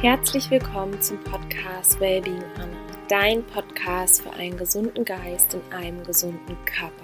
Herzlich 0.00 0.48
willkommen 0.48 1.02
zum 1.02 1.18
Podcast 1.24 1.98
Wellbeing 1.98 2.44
Anna, 2.54 2.76
dein 3.08 3.44
Podcast 3.44 4.22
für 4.22 4.32
einen 4.32 4.56
gesunden 4.56 5.04
Geist 5.04 5.54
in 5.54 5.72
einem 5.72 6.04
gesunden 6.04 6.56
Körper. 6.66 6.94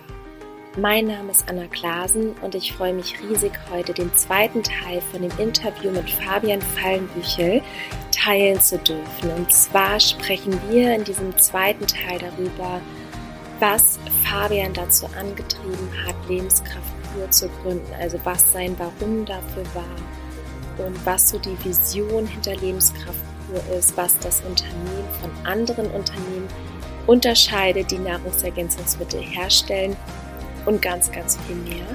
Mein 0.79 1.08
Name 1.08 1.32
ist 1.32 1.48
Anna 1.48 1.66
Klasen 1.66 2.34
und 2.40 2.54
ich 2.54 2.72
freue 2.72 2.94
mich 2.94 3.20
riesig, 3.20 3.50
heute 3.68 3.94
den 3.94 4.14
zweiten 4.14 4.62
Teil 4.62 5.00
von 5.00 5.22
dem 5.22 5.32
Interview 5.38 5.90
mit 5.90 6.08
Fabian 6.08 6.62
Fallenbüchel 6.62 7.62
teilen 8.12 8.61
zu 8.61 8.79
dürfen. 8.79 9.30
Und 9.32 9.52
zwar 9.52 9.98
sprechen 9.98 10.56
wir 10.70 10.95
in 10.95 11.02
diesem 11.02 11.36
zweiten 11.36 11.88
Teil 11.88 12.20
darüber, 12.20 12.80
was 13.58 13.98
Fabian 14.22 14.72
dazu 14.72 15.06
angetrieben 15.18 15.90
hat, 16.06 16.14
Lebenskraft 16.29 16.92
pur 17.12 17.29
zu 17.32 17.48
gründen, 17.48 17.92
also 18.00 18.20
was 18.22 18.53
sein 18.53 18.76
Warum 18.79 19.25
dafür 19.25 19.64
war 19.75 20.14
und 20.78 21.06
was 21.06 21.30
so 21.30 21.38
die 21.38 21.56
Vision 21.64 22.26
hinter 22.26 22.54
Lebenskraft 22.56 23.20
pur 23.46 23.76
ist, 23.76 23.96
was 23.96 24.18
das 24.18 24.42
Unternehmen 24.42 25.08
von 25.20 25.30
anderen 25.44 25.90
Unternehmen 25.90 26.48
unterscheidet, 27.06 27.90
die 27.90 27.98
Nahrungsergänzungsmittel 27.98 29.20
herstellen 29.20 29.96
und 30.66 30.80
ganz, 30.80 31.10
ganz 31.12 31.38
viel 31.46 31.56
mehr. 31.56 31.86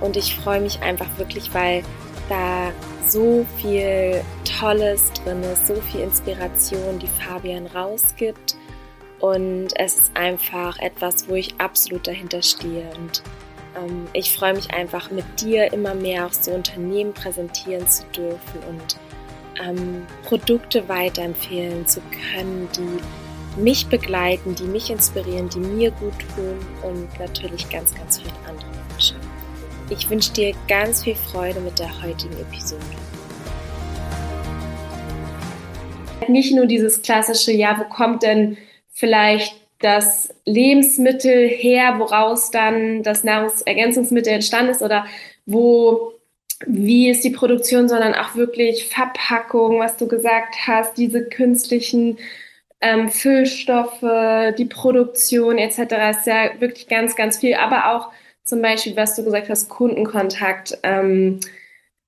Und 0.00 0.16
ich 0.16 0.34
freue 0.36 0.60
mich 0.60 0.80
einfach 0.80 1.08
wirklich, 1.18 1.52
weil 1.54 1.82
da 2.28 2.72
so 3.06 3.46
viel 3.56 4.22
Tolles 4.58 5.12
drin 5.12 5.42
ist, 5.42 5.66
so 5.66 5.74
viel 5.74 6.00
Inspiration, 6.00 6.98
die 6.98 7.06
Fabian 7.06 7.66
rausgibt. 7.66 8.56
Und 9.20 9.68
es 9.76 9.98
ist 9.98 10.16
einfach 10.16 10.78
etwas, 10.78 11.28
wo 11.28 11.34
ich 11.34 11.54
absolut 11.58 12.06
dahinter 12.06 12.42
stehe. 12.42 12.90
Und 12.98 13.22
ähm, 13.76 14.06
ich 14.12 14.34
freue 14.34 14.54
mich 14.54 14.72
einfach 14.72 15.10
mit 15.10 15.24
dir 15.40 15.72
immer 15.72 15.94
mehr 15.94 16.26
auch 16.26 16.32
so 16.32 16.52
Unternehmen 16.52 17.12
präsentieren 17.12 17.86
zu 17.88 18.04
dürfen 18.06 18.60
und 18.68 18.96
ähm, 19.62 20.06
Produkte 20.24 20.88
weiterempfehlen 20.88 21.86
zu 21.86 22.00
können, 22.32 22.68
die 22.76 23.60
mich 23.60 23.86
begleiten, 23.86 24.54
die 24.54 24.64
mich 24.64 24.90
inspirieren, 24.90 25.48
die 25.48 25.60
mir 25.60 25.90
gut 25.92 26.14
tun 26.34 26.58
und 26.82 27.18
natürlich 27.18 27.68
ganz, 27.70 27.94
ganz 27.94 28.18
vielen 28.18 28.36
anderen 28.46 28.76
Menschen. 28.90 29.16
Ich 29.88 30.10
wünsche 30.10 30.32
dir 30.32 30.54
ganz 30.68 31.04
viel 31.04 31.14
Freude 31.14 31.60
mit 31.60 31.78
der 31.78 32.02
heutigen 32.02 32.34
Episode. 32.34 32.82
Nicht 36.28 36.52
nur 36.54 36.66
dieses 36.66 37.02
klassische, 37.02 37.52
ja, 37.52 37.78
wo 37.78 37.84
kommt 37.84 38.22
denn 38.24 38.58
vielleicht 38.90 39.54
das 39.80 40.34
Lebensmittel 40.44 41.48
her, 41.48 41.98
woraus 41.98 42.50
dann 42.50 43.02
das 43.02 43.24
Nahrungsergänzungsmittel 43.24 44.32
entstanden 44.32 44.70
ist 44.70 44.82
oder 44.82 45.06
wo, 45.44 46.12
wie 46.66 47.10
ist 47.10 47.24
die 47.24 47.30
Produktion, 47.30 47.88
sondern 47.88 48.14
auch 48.14 48.34
wirklich 48.36 48.86
Verpackung, 48.86 49.80
was 49.80 49.96
du 49.96 50.08
gesagt 50.08 50.54
hast, 50.66 50.96
diese 50.96 51.24
künstlichen 51.24 52.18
ähm, 52.80 53.10
Füllstoffe, 53.10 54.54
die 54.58 54.64
Produktion 54.64 55.58
etc. 55.58 55.78
ist 56.18 56.26
ja 56.26 56.60
wirklich 56.60 56.88
ganz, 56.88 57.16
ganz 57.16 57.38
viel, 57.38 57.54
aber 57.54 57.92
auch 57.94 58.10
zum 58.44 58.62
Beispiel, 58.62 58.96
was 58.96 59.16
du 59.16 59.24
gesagt 59.24 59.48
hast, 59.48 59.68
Kundenkontakt. 59.68 60.78
Ähm, 60.82 61.40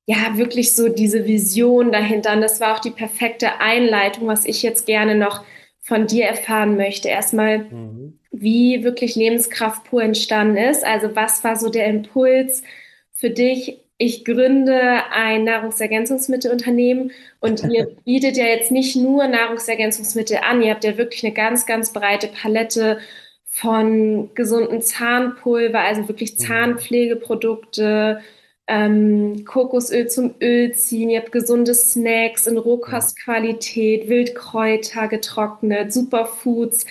ja, 0.06 0.38
wirklich 0.38 0.75
so 0.75 0.88
diese 0.88 1.27
Vision 1.27 1.92
dahinter. 1.92 2.32
Und 2.32 2.41
das 2.41 2.60
war 2.60 2.75
auch 2.75 2.78
die 2.78 2.91
perfekte 2.91 3.60
Einleitung, 3.60 4.27
was 4.27 4.47
ich 4.47 4.62
jetzt 4.62 4.86
gerne 4.86 5.14
noch 5.14 5.44
von 5.89 6.06
dir 6.06 6.27
erfahren 6.27 6.77
möchte. 6.77 7.08
Erstmal, 7.08 7.61
mhm. 7.61 8.19
wie 8.31 8.84
wirklich 8.84 9.17
Lebenskraft 9.17 9.84
pur 9.84 10.03
entstanden 10.03 10.58
ist. 10.58 10.84
Also 10.84 11.17
was 11.17 11.42
war 11.44 11.56
so 11.56 11.70
der 11.70 11.86
Impuls 11.86 12.62
für 13.11 13.31
dich? 13.31 13.78
Ich 13.97 14.27
gründe 14.27 14.78
ein 15.11 15.44
Nahrungsergänzungsmittelunternehmen 15.44 17.10
und 17.41 17.65
ihr 17.72 17.87
bietet 18.04 18.37
ja 18.37 18.44
jetzt 18.44 18.71
nicht 18.71 18.97
nur 18.97 19.26
Nahrungsergänzungsmittel 19.26 20.41
an, 20.47 20.60
ihr 20.60 20.72
habt 20.72 20.84
ja 20.84 20.99
wirklich 20.99 21.25
eine 21.25 21.32
ganz, 21.32 21.65
ganz 21.65 21.94
breite 21.94 22.28
Palette 22.28 22.99
von 23.47 24.34
gesunden 24.34 24.82
Zahnpulver, 24.82 25.81
also 25.81 26.06
wirklich 26.06 26.34
mhm. 26.34 26.38
Zahnpflegeprodukte, 26.38 28.20
ähm, 28.69 29.47
Kokosöl 29.47 30.09
zum 30.09 30.34
Öl 30.43 30.73
ziehen, 30.75 31.09
ihr 31.09 31.21
habt 31.21 31.33
gesunde 31.33 31.75
Snacks 31.75 32.47
in 32.47 32.59
Rohkostqualität, 32.59 34.09
Wildkräuter 34.09 35.09
getrocknet, 35.09 35.93
Superfoods, 35.93 36.84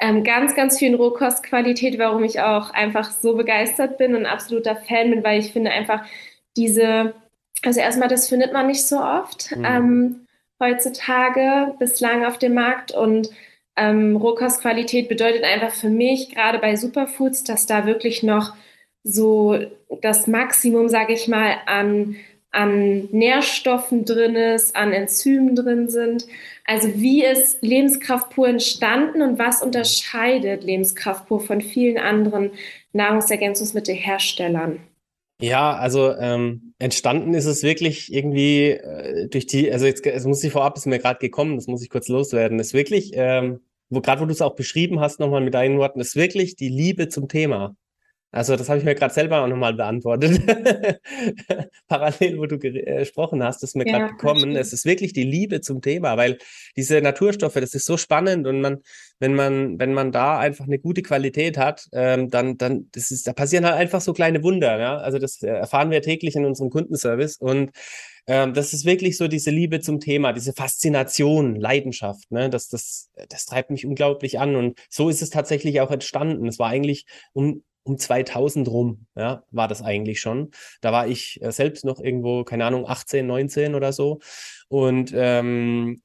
ähm, 0.00 0.24
ganz, 0.24 0.54
ganz 0.54 0.78
viel 0.78 0.88
in 0.88 0.94
Rohkostqualität, 0.94 1.98
warum 1.98 2.24
ich 2.24 2.40
auch 2.40 2.70
einfach 2.70 3.10
so 3.10 3.36
begeistert 3.36 3.98
bin 3.98 4.14
und 4.14 4.24
absoluter 4.24 4.76
Fan 4.76 5.10
bin, 5.10 5.22
weil 5.22 5.40
ich 5.40 5.52
finde 5.52 5.70
einfach 5.70 6.02
diese, 6.56 7.14
also 7.62 7.80
erstmal, 7.80 8.08
das 8.08 8.28
findet 8.28 8.54
man 8.54 8.66
nicht 8.66 8.86
so 8.86 8.98
oft 8.98 9.54
mhm. 9.54 9.64
ähm, 9.64 10.26
heutzutage 10.60 11.74
bislang 11.78 12.24
auf 12.24 12.38
dem 12.38 12.54
Markt 12.54 12.90
und 12.90 13.28
ähm, 13.76 14.16
Rohkostqualität 14.16 15.08
bedeutet 15.08 15.44
einfach 15.44 15.72
für 15.72 15.90
mich, 15.90 16.34
gerade 16.34 16.58
bei 16.58 16.74
Superfoods, 16.74 17.44
dass 17.44 17.66
da 17.66 17.84
wirklich 17.84 18.22
noch 18.22 18.54
so 19.04 19.58
das 20.02 20.26
Maximum, 20.26 20.88
sage 20.88 21.14
ich 21.14 21.28
mal, 21.28 21.56
an, 21.66 22.16
an 22.50 23.08
Nährstoffen 23.10 24.04
drin 24.04 24.36
ist, 24.36 24.76
an 24.76 24.92
Enzymen 24.92 25.54
drin 25.54 25.88
sind. 25.88 26.26
Also 26.64 26.88
wie 26.96 27.24
ist 27.24 27.62
Lebenskraft 27.62 28.30
pur 28.30 28.48
entstanden 28.48 29.22
und 29.22 29.38
was 29.38 29.62
unterscheidet 29.62 30.64
Lebenskraft 30.64 31.26
pur 31.26 31.40
von 31.40 31.60
vielen 31.60 31.98
anderen 31.98 32.50
Nahrungsergänzungsmittelherstellern? 32.92 34.80
Ja, 35.40 35.76
also 35.76 36.12
ähm, 36.14 36.74
entstanden 36.80 37.32
ist 37.32 37.44
es 37.44 37.62
wirklich 37.62 38.12
irgendwie 38.12 38.70
äh, 38.70 39.28
durch 39.28 39.46
die, 39.46 39.70
also 39.70 39.86
jetzt 39.86 40.04
es 40.04 40.24
muss 40.24 40.42
ich 40.42 40.52
vorab, 40.52 40.76
ist 40.76 40.86
mir 40.86 40.98
gerade 40.98 41.20
gekommen, 41.20 41.54
das 41.54 41.68
muss 41.68 41.82
ich 41.82 41.90
kurz 41.90 42.08
loswerden, 42.08 42.58
ist 42.58 42.74
wirklich, 42.74 43.12
ähm, 43.14 43.60
wo 43.88 44.00
gerade 44.00 44.20
wo 44.20 44.26
du 44.26 44.32
es 44.32 44.42
auch 44.42 44.56
beschrieben 44.56 44.98
hast, 44.98 45.20
nochmal 45.20 45.40
mit 45.40 45.54
deinen 45.54 45.78
Worten, 45.78 46.00
ist 46.00 46.16
wirklich 46.16 46.56
die 46.56 46.68
Liebe 46.68 47.08
zum 47.08 47.28
Thema. 47.28 47.76
Also 48.30 48.56
das 48.56 48.68
habe 48.68 48.78
ich 48.78 48.84
mir 48.84 48.94
gerade 48.94 49.14
selber 49.14 49.42
auch 49.42 49.48
nochmal 49.48 49.72
beantwortet. 49.72 50.42
Parallel, 51.88 52.38
wo 52.38 52.44
du 52.44 52.56
äh, 52.56 52.98
gesprochen 52.98 53.42
hast, 53.42 53.62
ist 53.62 53.74
mir 53.74 53.86
ja, 53.86 53.98
gerade 53.98 54.12
gekommen. 54.12 54.54
Es 54.54 54.74
ist 54.74 54.84
wirklich 54.84 55.14
die 55.14 55.24
Liebe 55.24 55.62
zum 55.62 55.80
Thema, 55.80 56.18
weil 56.18 56.36
diese 56.76 57.00
Naturstoffe, 57.00 57.54
das 57.54 57.72
ist 57.72 57.86
so 57.86 57.96
spannend 57.96 58.46
und 58.46 58.60
man, 58.60 58.82
wenn 59.18 59.34
man, 59.34 59.78
wenn 59.78 59.94
man 59.94 60.12
da 60.12 60.38
einfach 60.38 60.66
eine 60.66 60.78
gute 60.78 61.00
Qualität 61.00 61.56
hat, 61.56 61.88
ähm, 61.92 62.28
dann, 62.28 62.58
dann, 62.58 62.88
das 62.92 63.10
ist, 63.10 63.26
da 63.26 63.32
passieren 63.32 63.64
halt 63.64 63.76
einfach 63.76 64.02
so 64.02 64.12
kleine 64.12 64.42
Wunder. 64.42 64.78
Ja? 64.78 64.98
Also 64.98 65.18
das 65.18 65.42
äh, 65.42 65.48
erfahren 65.48 65.90
wir 65.90 66.02
täglich 66.02 66.36
in 66.36 66.44
unserem 66.44 66.68
Kundenservice 66.68 67.38
und 67.38 67.70
ähm, 68.26 68.52
das 68.52 68.74
ist 68.74 68.84
wirklich 68.84 69.16
so 69.16 69.26
diese 69.26 69.50
Liebe 69.50 69.80
zum 69.80 70.00
Thema, 70.00 70.34
diese 70.34 70.52
Faszination, 70.52 71.56
Leidenschaft. 71.56 72.30
Ne? 72.30 72.50
Das, 72.50 72.68
das, 72.68 73.10
das 73.30 73.46
treibt 73.46 73.70
mich 73.70 73.86
unglaublich 73.86 74.38
an 74.38 74.54
und 74.54 74.78
so 74.90 75.08
ist 75.08 75.22
es 75.22 75.30
tatsächlich 75.30 75.80
auch 75.80 75.90
entstanden. 75.90 76.46
Es 76.46 76.58
war 76.58 76.68
eigentlich 76.68 77.06
um 77.32 77.62
um 77.88 77.98
2000 77.98 78.68
rum, 78.68 79.06
ja, 79.16 79.42
war 79.50 79.68
das 79.68 79.82
eigentlich 79.82 80.20
schon. 80.20 80.50
Da 80.80 80.92
war 80.92 81.08
ich 81.08 81.40
äh, 81.42 81.50
selbst 81.52 81.84
noch 81.84 82.00
irgendwo, 82.00 82.44
keine 82.44 82.64
Ahnung, 82.66 82.86
18, 82.88 83.26
19 83.26 83.74
oder 83.74 83.92
so. 83.92 84.20
Und 84.68 85.12
ähm, 85.14 86.02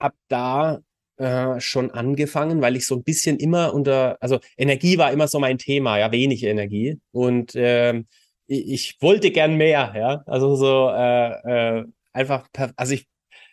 habe 0.00 0.16
da 0.28 0.80
äh, 1.16 1.60
schon 1.60 1.90
angefangen, 1.90 2.60
weil 2.60 2.76
ich 2.76 2.86
so 2.86 2.96
ein 2.96 3.02
bisschen 3.02 3.38
immer 3.38 3.74
unter, 3.74 4.18
also 4.20 4.38
Energie 4.56 4.98
war 4.98 5.12
immer 5.12 5.28
so 5.28 5.40
mein 5.40 5.58
Thema, 5.58 5.98
ja, 5.98 6.12
wenig 6.12 6.44
Energie. 6.44 7.00
Und 7.12 7.54
äh, 7.54 7.98
ich, 8.46 8.68
ich 8.68 8.96
wollte 9.00 9.30
gern 9.30 9.56
mehr, 9.56 9.92
ja, 9.96 10.22
also 10.26 10.56
so 10.56 10.90
äh, 10.90 11.78
äh, 11.80 11.84
einfach, 12.12 12.48
also 12.76 12.94
ich 12.94 13.06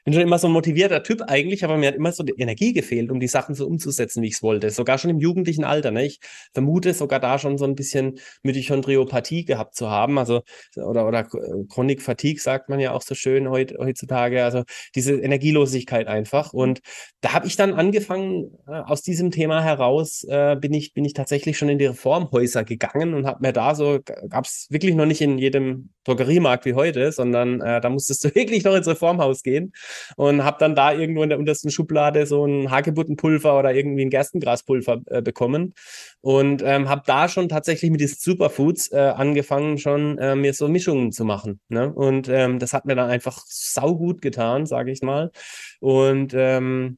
bin 0.06 0.14
schon 0.14 0.22
immer 0.22 0.38
so 0.38 0.48
ein 0.48 0.54
motivierter 0.54 1.02
Typ 1.02 1.24
eigentlich, 1.28 1.64
aber 1.66 1.78
mir 1.78 1.88
hat 1.88 1.96
immer 1.96 2.12
so 2.12 2.24
die 2.24 2.36
Energie 2.38 2.74
gefehlt, 2.74 3.10
um 3.10 3.20
die 3.20 3.28
Sachen 3.28 3.56
so 3.56 3.66
umzusetzen, 3.66 4.22
wie 4.22 4.28
ich 4.28 4.36
es 4.36 4.44
wollte. 4.44 4.70
Sogar 4.70 5.00
schon 5.00 5.10
im 5.10 5.18
jugendlichen 5.18 5.64
Alter. 5.64 5.90
Ne? 5.90 6.06
Ich 6.06 6.20
vermute 6.54 6.94
sogar 6.94 7.20
da 7.20 7.40
schon 7.40 7.58
so 7.58 7.66
ein 7.66 7.74
bisschen 7.74 8.20
Mitochondriopathie 8.44 9.46
gehabt 9.46 9.76
zu 9.76 9.90
haben. 9.90 10.20
Also, 10.20 10.44
oder, 10.76 11.08
oder 11.08 11.24
Chronic 11.70 12.04
Fatigue 12.04 12.40
sagt 12.40 12.70
man 12.70 12.80
ja 12.80 12.92
auch 12.92 13.02
so 13.02 13.16
schön 13.16 13.50
heut, 13.50 13.74
heutzutage. 13.80 14.44
Also 14.44 14.64
diese 14.94 15.14
Energielosigkeit 15.14 16.06
einfach. 16.08 16.54
Und 16.54 16.82
da 17.22 17.34
habe 17.34 17.48
ich 17.48 17.56
dann 17.56 17.74
angefangen, 17.74 18.52
äh, 18.68 18.74
aus 18.74 19.02
diesem 19.02 19.32
Thema 19.32 19.64
heraus 19.64 20.24
äh, 20.30 20.56
bin 20.56 20.76
ich, 20.76 20.94
bin 20.94 21.04
ich 21.04 21.14
tatsächlich 21.14 21.58
schon 21.58 21.70
in 21.70 21.80
die 21.80 21.88
Reformhäuser 21.88 22.64
gegangen 22.64 23.16
und 23.16 23.26
habe 23.26 23.40
mir 23.42 23.54
da 23.54 23.74
so, 23.74 24.00
gab 24.04 24.46
es 24.46 24.68
wirklich 24.70 24.94
noch 24.94 25.08
nicht 25.08 25.22
in 25.22 25.40
jedem 25.40 25.90
Drogeriemarkt 26.04 26.66
wie 26.66 26.76
heute, 26.76 27.12
sondern 27.12 27.60
äh, 27.62 27.82
da 27.82 27.90
musstest 27.90 28.24
du 28.24 28.30
wirklich 28.36 28.64
noch 28.64 28.76
ins 28.76 28.88
Reformhaus 28.88 29.42
gehen 29.42 29.74
und 30.16 30.44
habe 30.44 30.58
dann 30.60 30.76
da 30.76 30.94
irgendwo 30.94 31.24
in 31.24 31.30
der 31.30 31.40
untersten 31.40 31.72
Schublade 31.72 32.26
so 32.26 32.46
ein 32.46 32.72
Hagebuttenpulver 32.72 33.58
oder 33.58 33.74
irgendwie 33.74 34.06
ein 34.06 34.10
Gerstengraspulver 34.10 35.02
äh, 35.08 35.22
bekommen 35.22 35.74
und 36.22 36.62
ähm, 36.66 36.90
habe 36.90 37.04
da 37.06 37.28
schon 37.28 37.50
tatsächlich 37.50 37.92
mit 37.92 38.02
diesen 38.02 38.18
Superfoods 38.20 38.92
äh, 38.92 38.98
angefangen, 38.98 39.78
schon 39.78 40.18
äh, 40.18 40.36
mir 40.36 40.54
so 40.54 40.68
Mischungen 40.68 41.12
zu 41.12 41.26
machen. 41.26 41.60
Ne? 41.70 41.94
Und 41.94 42.30
ähm, 42.30 42.60
das 42.60 42.74
hat 42.74 42.86
mir 42.86 42.96
dann 42.96 43.10
einfach 43.10 43.44
saugut 43.46 44.22
getan, 44.22 44.66
sage 44.66 44.92
ich 44.92 45.02
mal. 45.02 45.32
Und 45.80 46.34
ähm, 46.36 46.98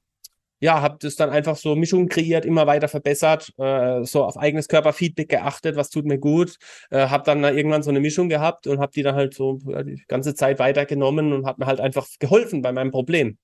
ja, 0.59 0.81
habe 0.81 0.97
das 0.99 1.15
dann 1.15 1.29
einfach 1.29 1.55
so 1.55 1.75
Mischungen 1.75 2.09
kreiert, 2.09 2.45
immer 2.45 2.67
weiter 2.67 2.87
verbessert, 2.87 3.53
äh, 3.57 4.03
so 4.03 4.23
auf 4.23 4.37
eigenes 4.37 4.67
Körperfeedback 4.67 5.29
geachtet, 5.29 5.75
was 5.75 5.89
tut 5.89 6.05
mir 6.05 6.17
gut, 6.17 6.57
äh, 6.89 7.07
habe 7.07 7.23
dann 7.25 7.43
irgendwann 7.43 7.83
so 7.83 7.89
eine 7.89 7.99
Mischung 7.99 8.29
gehabt 8.29 8.67
und 8.67 8.79
habe 8.79 8.91
die 8.93 9.03
dann 9.03 9.15
halt 9.15 9.33
so 9.33 9.59
äh, 9.71 9.83
die 9.83 10.03
ganze 10.07 10.35
Zeit 10.35 10.59
weitergenommen 10.59 11.33
und 11.33 11.45
hat 11.45 11.59
mir 11.59 11.67
halt 11.67 11.79
einfach 11.79 12.07
geholfen 12.19 12.61
bei 12.61 12.71
meinem 12.71 12.91
Problem. 12.91 13.37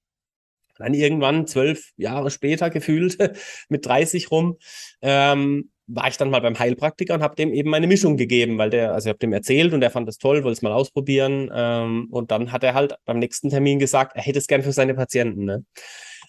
Dann 0.80 0.96
irgendwann, 0.96 1.46
zwölf 1.46 1.92
Jahre 1.98 2.32
später 2.32 2.70
gefühlt, 2.70 3.18
mit 3.70 3.86
30 3.86 4.32
rum, 4.32 4.58
ähm, 5.02 5.70
war 5.86 6.08
ich 6.08 6.18
dann 6.18 6.30
mal 6.30 6.42
beim 6.42 6.58
Heilpraktiker 6.58 7.14
und 7.14 7.22
habe 7.22 7.36
dem 7.36 7.54
eben 7.54 7.70
meine 7.70 7.88
Mischung 7.88 8.18
gegeben, 8.18 8.58
weil 8.58 8.70
der, 8.70 8.94
also 8.94 9.08
ich 9.08 9.10
habe 9.10 9.20
dem 9.20 9.34
erzählt 9.34 9.74
und 9.74 9.82
er 9.82 9.92
fand 9.92 10.08
das 10.08 10.18
toll, 10.18 10.38
wollte 10.44 10.54
es 10.54 10.62
mal 10.62 10.72
ausprobieren. 10.72 11.52
Ähm, 11.54 12.08
und 12.10 12.32
dann 12.32 12.52
hat 12.52 12.64
er 12.64 12.74
halt 12.74 12.96
beim 13.06 13.20
nächsten 13.20 13.50
Termin 13.50 13.80
gesagt, 13.80 14.16
er 14.16 14.24
hätte 14.24 14.40
es 14.40 14.48
gern 14.48 14.64
für 14.64 14.72
seine 14.72 14.96
Patienten. 14.96 15.46
Ne? 15.46 15.66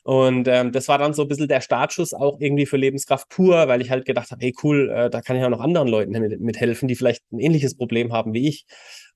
Und 0.05 0.49
ähm, 0.49 0.71
das 0.71 0.87
war 0.89 0.99
dann 0.99 1.15
so 1.15 1.23
ein 1.23 1.29
bisschen 1.29 1.49
der 1.49 1.62
Startschuss 1.62 2.12
auch 2.12 2.39
irgendwie 2.39 2.67
für 2.67 2.77
Lebenskraft 2.77 3.27
pur, 3.31 3.69
weil 3.69 3.81
ich 3.81 3.91
halt 3.91 4.05
gedacht 4.05 4.31
habe, 4.31 4.45
hey 4.45 4.55
cool, 4.62 4.91
äh, 4.91 5.09
da 5.09 5.23
kann 5.23 5.35
ich 5.35 5.43
auch 5.43 5.49
noch 5.49 5.61
anderen 5.61 5.89
Leuten 5.89 6.12
mit, 6.12 6.41
mithelfen, 6.41 6.89
die 6.89 6.95
vielleicht 6.95 7.23
ein 7.33 7.39
ähnliches 7.39 7.75
Problem 7.75 8.12
haben 8.12 8.35
wie 8.35 8.47
ich. 8.47 8.67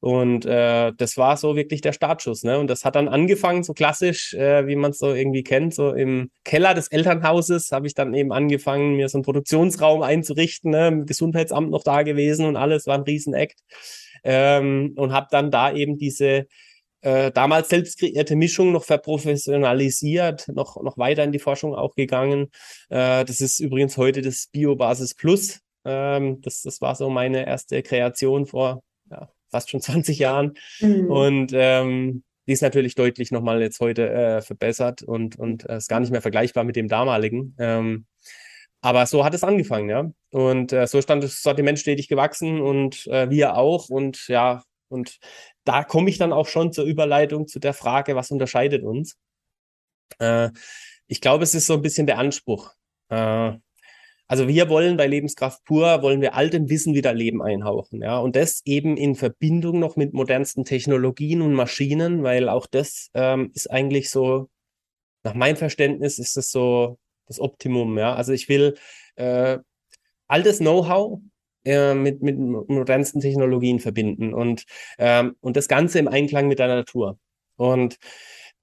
Und 0.01 0.47
äh, 0.47 0.93
das 0.97 1.19
war 1.19 1.37
so 1.37 1.57
wirklich 1.57 1.83
der 1.83 1.93
Startschuss. 1.93 2.43
Ne? 2.43 2.59
Und 2.59 2.71
das 2.71 2.87
hat 2.87 2.97
dann 2.97 3.09
angefangen, 3.09 3.65
so 3.65 3.75
klassisch, 3.75 4.33
äh, 4.33 4.67
wie 4.67 4.77
man 4.77 4.93
es 4.93 4.99
so 4.99 5.13
irgendwie 5.13 5.43
kennt, 5.43 5.75
so 5.75 5.93
im 5.93 6.31
Keller 6.43 6.73
des 6.73 6.89
Elternhauses 6.89 7.71
habe 7.71 7.87
ich 7.87 7.93
dann 7.93 8.15
eben 8.15 8.33
angefangen, 8.33 8.97
mir 8.97 9.11
so 9.11 9.19
einen 9.19 9.25
Produktionsraum 9.25 10.01
einzurichten, 10.01 10.71
ne? 10.71 11.05
Gesundheitsamt 11.05 11.71
noch 11.71 11.85
da 11.85 12.03
gewesen 12.03 12.47
und 12.47 12.57
alles, 12.57 12.87
war 12.87 12.95
ein 12.95 13.03
Riesenakt. 13.03 13.61
Ähm, 14.25 14.95
und 14.97 15.13
habe 15.13 15.29
dann 15.31 15.51
da 15.51 15.71
eben 15.71 15.99
diese 15.99 16.47
äh, 17.01 17.31
damals 17.31 17.69
selbst 17.69 17.99
kreierte 17.99 18.37
Mischung 18.37 18.73
noch 18.73 18.85
verprofessionalisiert, 18.85 20.49
noch, 20.49 20.83
noch 20.83 20.99
weiter 20.99 21.25
in 21.25 21.33
die 21.33 21.39
Forschung 21.39 21.75
auch 21.75 21.95
gegangen. 21.95 22.51
Äh, 22.89 23.25
das 23.25 23.41
ist 23.41 23.61
übrigens 23.61 23.97
heute 23.97 24.23
das 24.23 24.49
Biobasis 24.51 25.15
Plus. 25.15 25.61
Ähm, 25.85 26.41
das, 26.41 26.63
das 26.63 26.81
war 26.81 26.95
so 26.95 27.09
meine 27.11 27.47
erste 27.47 27.83
Kreation 27.83 28.47
vor 28.47 28.83
ja, 29.11 29.29
fast 29.51 29.71
schon 29.71 29.81
20 29.81 30.19
Jahren. 30.19 30.55
Mhm. 30.81 31.11
Und 31.11 31.53
ähm, 31.55 32.23
die 32.47 32.53
ist 32.53 32.63
natürlich 32.63 32.95
deutlich 32.95 33.31
nochmal 33.31 33.61
jetzt 33.61 33.79
heute 33.81 34.11
äh, 34.11 34.41
verbessert 34.41 35.03
und, 35.03 35.39
und 35.39 35.69
äh, 35.69 35.77
ist 35.77 35.89
gar 35.89 36.01
nicht 36.01 36.11
mehr 36.11 36.23
vergleichbar 36.23 36.65
mit 36.65 36.77
dem 36.77 36.89
damaligen. 36.89 37.55
Ähm, 37.59 38.07
aber 38.81 39.07
so 39.07 39.25
hat 39.25 39.35
es 39.35 39.45
angefangen, 39.45 39.89
ja. 39.91 40.11
Und 40.31 40.73
äh, 40.73 40.87
so 40.87 41.03
stand 41.03 41.25
das 41.25 41.43
Sortiment 41.43 41.79
stetig 41.79 42.09
gewachsen 42.09 42.61
und 42.61 43.07
äh, 43.09 43.29
wir 43.29 43.57
auch. 43.57 43.89
Und 43.89 44.29
ja, 44.29 44.63
und 44.89 45.19
da 45.65 45.85
komme 45.85 46.11
ich 46.11 46.19
dann 46.19 46.33
auch 46.33 46.49
schon 46.49 46.73
zur 46.73 46.85
Überleitung 46.85 47.47
zu 47.47 47.59
der 47.59 47.75
Frage, 47.75 48.17
was 48.17 48.31
unterscheidet 48.31 48.85
uns? 48.85 49.17
Äh, 50.19 50.51
ich 51.07 51.21
glaube, 51.21 51.45
es 51.45 51.55
ist 51.55 51.67
so 51.67 51.75
ein 51.75 51.83
bisschen 51.83 52.07
der 52.07 52.19
Anspruch. 52.19 52.73
Äh, 53.09 53.53
also 54.31 54.47
wir 54.47 54.69
wollen 54.69 54.99
bei 54.99 55.07
Lebenskraft 55.07 55.65
pur, 55.65 56.03
wollen 56.03 56.21
wir 56.21 56.35
all 56.35 56.51
dem 56.51 56.69
Wissen 56.69 56.95
wieder 56.95 57.15
Leben 57.15 57.43
einhauchen, 57.43 58.03
ja. 58.03 58.19
Und 58.19 58.37
das 58.37 58.61
eben 58.67 58.99
in 58.99 59.15
Verbindung 59.15 59.79
noch 59.79 59.97
mit 59.97 60.13
modernsten 60.13 60.65
Technologien 60.65 61.41
und 61.41 61.55
Maschinen, 61.55 62.23
weil 62.23 62.51
auch 62.51 62.67
das 62.67 63.11
ähm, 63.15 63.51
ist 63.55 63.71
eigentlich 63.71 64.11
so, 64.11 64.51
nach 65.23 65.35
meinem 65.35 65.57
Verständnis 65.57 66.19
ist 66.19 66.37
das 66.37 66.51
so 66.51 66.99
das 67.27 67.41
Optimum, 67.41 67.97
ja. 67.99 68.15
Also 68.15 68.33
ich 68.33 68.51
will 68.51 68.77
äh, 69.17 69.59
all 70.27 70.43
das 70.43 70.59
Know-how 70.59 71.21
äh, 71.69 71.95
mit, 71.95 72.23
mit 72.23 72.39
modernsten 72.39 73.21
Technologien 73.21 73.79
verbinden 73.79 74.33
und, 74.33 74.65
ähm, 74.99 75.37
und 75.41 75.57
das 75.57 75.69
Ganze 75.69 75.99
im 75.99 76.09
Einklang 76.09 76.49
mit 76.49 76.59
der 76.59 76.69
Natur. 76.69 77.19
Und 77.57 77.99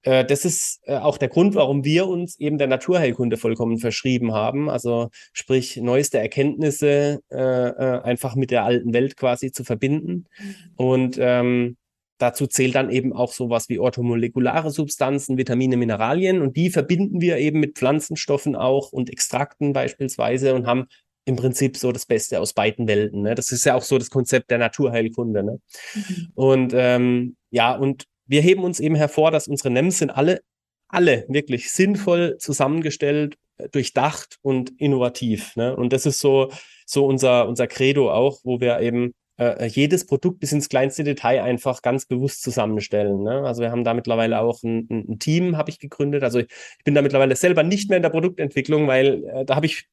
äh, 0.02 0.24
das 0.24 0.44
ist 0.44 0.80
äh, 0.84 0.96
auch 0.96 1.18
der 1.18 1.28
Grund, 1.28 1.54
warum 1.54 1.84
wir 1.84 2.06
uns 2.06 2.38
eben 2.38 2.58
der 2.58 2.68
Naturheilkunde 2.68 3.36
vollkommen 3.36 3.78
verschrieben 3.78 4.32
haben. 4.32 4.70
Also 4.70 5.10
sprich, 5.32 5.76
neueste 5.76 6.18
Erkenntnisse 6.18 7.20
äh, 7.30 7.36
äh, 7.36 8.02
einfach 8.02 8.34
mit 8.34 8.50
der 8.50 8.64
alten 8.64 8.92
Welt 8.94 9.16
quasi 9.16 9.52
zu 9.52 9.64
verbinden. 9.64 10.26
Mhm. 10.38 10.54
Und 10.76 11.18
ähm, 11.20 11.76
dazu 12.18 12.46
zählt 12.46 12.74
dann 12.74 12.90
eben 12.90 13.12
auch 13.12 13.32
sowas 13.32 13.68
wie 13.68 13.78
orthomolekulare 13.78 14.70
Substanzen, 14.70 15.38
Vitamine, 15.38 15.76
Mineralien. 15.76 16.40
Und 16.40 16.56
die 16.56 16.70
verbinden 16.70 17.20
wir 17.20 17.38
eben 17.38 17.60
mit 17.60 17.76
Pflanzenstoffen 17.76 18.56
auch 18.56 18.92
und 18.92 19.10
Extrakten 19.10 19.72
beispielsweise 19.72 20.54
und 20.54 20.66
haben 20.66 20.86
im 21.26 21.36
Prinzip 21.36 21.76
so 21.76 21.92
das 21.92 22.06
Beste 22.06 22.40
aus 22.40 22.54
beiden 22.54 22.88
Welten. 22.88 23.22
Ne? 23.22 23.34
Das 23.34 23.50
ist 23.50 23.64
ja 23.64 23.74
auch 23.74 23.82
so 23.82 23.98
das 23.98 24.10
Konzept 24.10 24.50
der 24.50 24.58
Naturheilkunde. 24.58 25.42
Ne? 25.42 25.60
Mhm. 25.94 26.28
Und 26.34 26.72
ähm, 26.74 27.36
ja, 27.50 27.74
und 27.74 28.04
wir 28.26 28.40
heben 28.40 28.62
uns 28.64 28.80
eben 28.80 28.94
hervor, 28.94 29.32
dass 29.32 29.48
unsere 29.48 29.70
NEMs 29.70 29.98
sind 29.98 30.10
alle, 30.10 30.40
alle 30.88 31.26
wirklich 31.28 31.72
sinnvoll 31.72 32.38
zusammengestellt, 32.38 33.36
äh, 33.58 33.68
durchdacht 33.68 34.38
und 34.40 34.72
innovativ. 34.80 35.56
Ne? 35.56 35.74
Und 35.76 35.92
das 35.92 36.06
ist 36.06 36.20
so, 36.20 36.50
so 36.86 37.04
unser, 37.06 37.48
unser 37.48 37.66
Credo 37.66 38.12
auch, 38.12 38.38
wo 38.44 38.60
wir 38.60 38.80
eben 38.80 39.12
äh, 39.38 39.66
jedes 39.66 40.06
Produkt 40.06 40.38
bis 40.38 40.52
ins 40.52 40.68
kleinste 40.68 41.02
Detail 41.02 41.42
einfach 41.42 41.82
ganz 41.82 42.06
bewusst 42.06 42.42
zusammenstellen. 42.42 43.24
Ne? 43.24 43.42
Also 43.44 43.62
wir 43.62 43.72
haben 43.72 43.82
da 43.82 43.94
mittlerweile 43.94 44.40
auch 44.40 44.62
ein, 44.62 44.86
ein 44.90 45.18
Team, 45.18 45.56
habe 45.56 45.70
ich 45.70 45.80
gegründet. 45.80 46.22
Also 46.22 46.38
ich, 46.38 46.46
ich, 46.46 46.84
bin 46.84 46.94
da 46.94 47.02
mittlerweile 47.02 47.34
selber 47.34 47.64
nicht 47.64 47.90
mehr 47.90 47.96
in 47.96 48.02
der 48.02 48.10
Produktentwicklung, 48.10 48.86
weil 48.86 49.24
äh, 49.24 49.44
da 49.44 49.56
habe 49.56 49.66
ich 49.66 49.88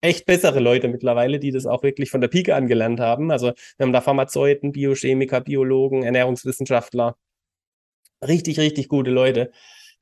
echt 0.00 0.26
bessere 0.26 0.60
Leute 0.60 0.88
mittlerweile, 0.88 1.38
die 1.38 1.50
das 1.50 1.66
auch 1.66 1.82
wirklich 1.82 2.10
von 2.10 2.20
der 2.20 2.28
Pike 2.28 2.54
angelernt 2.54 3.00
haben. 3.00 3.30
Also 3.30 3.52
wir 3.76 3.84
haben 3.84 3.92
da 3.92 4.00
Pharmazeuten, 4.00 4.72
Biochemiker, 4.72 5.40
Biologen, 5.40 6.02
Ernährungswissenschaftler, 6.02 7.16
richtig, 8.26 8.58
richtig 8.60 8.88
gute 8.88 9.10
Leute, 9.10 9.50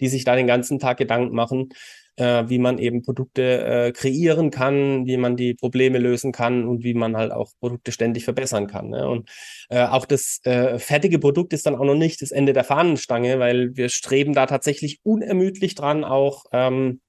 die 0.00 0.08
sich 0.08 0.24
da 0.24 0.36
den 0.36 0.46
ganzen 0.46 0.78
Tag 0.78 0.98
Gedanken 0.98 1.34
machen, 1.34 1.70
äh, 2.16 2.44
wie 2.48 2.58
man 2.58 2.78
eben 2.78 3.02
Produkte 3.02 3.64
äh, 3.64 3.92
kreieren 3.92 4.50
kann, 4.50 5.06
wie 5.06 5.16
man 5.16 5.36
die 5.36 5.54
Probleme 5.54 5.98
lösen 5.98 6.32
kann 6.32 6.66
und 6.66 6.84
wie 6.84 6.94
man 6.94 7.16
halt 7.16 7.32
auch 7.32 7.52
Produkte 7.60 7.92
ständig 7.92 8.24
verbessern 8.24 8.66
kann. 8.66 8.90
Ne? 8.90 9.08
Und 9.08 9.28
äh, 9.68 9.84
auch 9.84 10.06
das 10.06 10.40
äh, 10.44 10.78
fertige 10.78 11.18
Produkt 11.18 11.52
ist 11.52 11.66
dann 11.66 11.76
auch 11.76 11.84
noch 11.84 11.94
nicht 11.94 12.22
das 12.22 12.30
Ende 12.30 12.52
der 12.52 12.64
Fahnenstange, 12.64 13.38
weil 13.38 13.76
wir 13.76 13.88
streben 13.88 14.32
da 14.32 14.46
tatsächlich 14.46 15.00
unermüdlich 15.02 15.74
dran, 15.74 16.04
auch 16.04 16.44
ähm, 16.52 17.00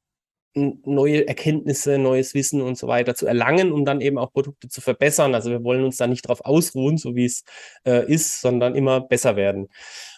neue 0.55 1.27
Erkenntnisse, 1.27 1.97
neues 1.97 2.33
Wissen 2.33 2.61
und 2.61 2.77
so 2.77 2.87
weiter 2.87 3.13
zu 3.15 3.27
erlangen, 3.27 3.71
um 3.71 3.85
dann 3.85 4.01
eben 4.01 4.17
auch 4.17 4.31
Produkte 4.31 4.69
zu 4.69 4.81
verbessern. 4.81 5.35
Also 5.35 5.51
wir 5.51 5.63
wollen 5.63 5.83
uns 5.83 5.97
da 5.97 6.07
nicht 6.07 6.27
drauf 6.27 6.41
ausruhen, 6.43 6.97
so 6.97 7.15
wie 7.15 7.25
es 7.25 7.43
äh, 7.85 8.11
ist, 8.11 8.41
sondern 8.41 8.75
immer 8.75 9.01
besser 9.01 9.35
werden. 9.35 9.67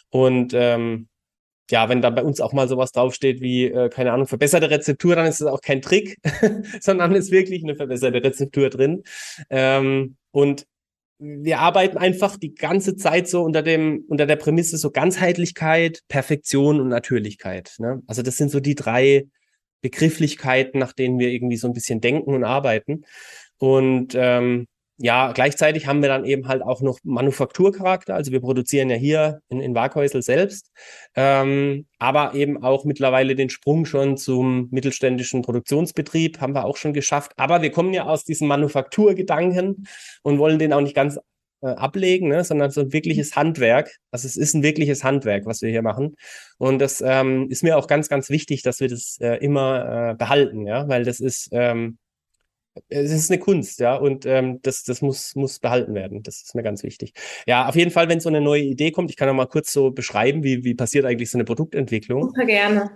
Und 0.10 0.54
ähm, 0.54 1.08
ja, 1.70 1.90
wenn 1.90 2.02
da 2.02 2.10
bei 2.10 2.24
uns 2.24 2.40
auch 2.40 2.54
mal 2.54 2.68
sowas 2.68 2.92
draufsteht 2.92 3.42
wie, 3.42 3.66
äh, 3.66 3.90
keine 3.90 4.14
Ahnung, 4.14 4.28
verbesserte 4.28 4.70
Rezeptur, 4.70 5.16
dann 5.16 5.26
ist 5.26 5.42
es 5.42 5.48
auch 5.48 5.62
kein 5.62 5.82
Trick, 5.82 6.18
sondern 6.82 7.14
ist 7.16 7.32
wirklich 7.32 7.64
eine 7.64 7.76
verbesserte 7.76 8.24
Rezeptur 8.24 8.70
drin. 8.70 9.04
Ähm, 9.50 10.18
und 10.32 10.66
wir 11.20 11.60
arbeiten 11.60 11.98
einfach 11.98 12.38
die 12.38 12.54
ganze 12.54 12.96
Zeit 12.96 13.28
so 13.28 13.42
unter 13.42 13.64
dem, 13.64 14.06
unter 14.08 14.28
der 14.28 14.36
Prämisse 14.36 14.78
so 14.78 14.92
Ganzheitlichkeit, 14.92 16.04
Perfektion 16.08 16.80
und 16.80 16.90
Natürlichkeit. 16.90 17.76
Ne? 17.80 18.04
Also 18.06 18.22
das 18.22 18.38
sind 18.38 18.52
so 18.52 18.60
die 18.60 18.76
drei 18.76 19.26
Begrifflichkeiten, 19.82 20.80
nach 20.80 20.94
denen 20.94 21.20
wir 21.20 21.30
irgendwie 21.30 21.58
so 21.58 21.68
ein 21.68 21.74
bisschen 21.74 22.02
denken 22.02 22.34
und 22.34 22.44
arbeiten. 22.44 23.06
Und 23.58 24.16
ähm, 24.16 24.68
ja, 25.00 25.32
gleichzeitig 25.32 25.86
haben 25.86 26.02
wir 26.02 26.10
dann 26.10 26.26
eben 26.26 26.48
halt 26.48 26.64
auch 26.64 26.82
noch 26.82 26.98
Manufakturcharakter. 27.04 28.16
Also 28.16 28.32
wir 28.32 28.42
produzieren 28.42 28.90
ja 28.90 28.96
hier 28.96 29.42
in, 29.48 29.60
in 29.62 29.76
Waghäusel 29.76 30.24
selbst, 30.24 30.72
ähm, 31.16 31.86
aber 32.00 32.34
eben 32.34 32.64
auch 32.64 32.84
mittlerweile 32.84 33.36
den 33.36 33.52
Sprung 33.52 33.86
schon 33.86 34.18
zum 34.18 34.70
mittelständischen 34.72 35.44
Produktionsbetrieb 35.44 36.42
haben 36.42 36.54
wir 36.54 36.66
auch 36.66 36.78
schon 36.78 36.94
geschafft. 36.94 37.34
Aber 37.38 37.62
wir 37.62 37.72
kommen 37.72 37.94
ja 37.94 38.06
aus 38.06 38.24
diesem 38.24 38.48
Manufakturgedanken 38.48 39.88
und 40.24 40.40
wollen 40.40 40.58
den 40.58 40.74
auch 40.74 40.82
nicht 40.82 40.96
ganz 40.96 41.20
äh, 41.62 41.68
ablegen, 41.68 42.30
ne, 42.30 42.44
sondern 42.44 42.72
so 42.72 42.82
ein 42.82 42.94
wirkliches 42.94 43.36
Handwerk. 43.36 43.98
Also 44.12 44.28
es 44.28 44.38
ist 44.38 44.54
ein 44.54 44.64
wirkliches 44.64 45.04
Handwerk, 45.04 45.46
was 45.46 45.62
wir 45.62 45.70
hier 45.70 45.82
machen. 45.82 46.16
Und 46.58 46.80
das 46.80 47.02
ähm, 47.06 47.48
ist 47.50 47.64
mir 47.64 47.78
auch 47.78 47.88
ganz, 47.88 48.10
ganz 48.10 48.30
wichtig, 48.30 48.64
dass 48.64 48.80
wir 48.80 48.90
das 48.90 49.18
äh, 49.22 49.36
immer 49.38 50.12
äh, 50.12 50.16
behalten, 50.16 50.66
ja, 50.68 50.88
weil 50.88 51.04
das 51.04 51.20
ist 51.20 51.50
ähm, 51.52 51.98
es 52.90 53.12
ist 53.12 53.32
eine 53.32 53.40
Kunst, 53.40 53.80
ja, 53.80 53.96
und 53.96 54.26
ähm, 54.26 54.60
das, 54.62 54.84
das 54.84 55.02
muss, 55.02 55.36
muss 55.36 55.60
behalten 55.60 55.94
werden. 55.94 56.24
Das 56.24 56.42
ist 56.42 56.56
mir 56.56 56.64
ganz 56.64 56.84
wichtig. 56.84 57.14
Ja, 57.46 57.68
auf 57.68 57.76
jeden 57.76 57.92
Fall, 57.92 58.10
wenn 58.10 58.20
so 58.20 58.30
eine 58.30 58.42
neue 58.42 58.62
Idee 58.62 58.92
kommt, 58.92 59.10
ich 59.10 59.18
kann 59.18 59.28
noch 59.28 59.36
mal 59.36 59.48
kurz 59.48 59.72
so 59.72 59.92
beschreiben, 59.92 60.44
wie, 60.44 60.64
wie 60.64 60.76
passiert 60.76 61.06
eigentlich 61.06 61.32
so 61.32 61.38
eine 61.38 61.46
Produktentwicklung. 61.46 62.24
Super 62.24 62.46
gerne. 62.46 62.92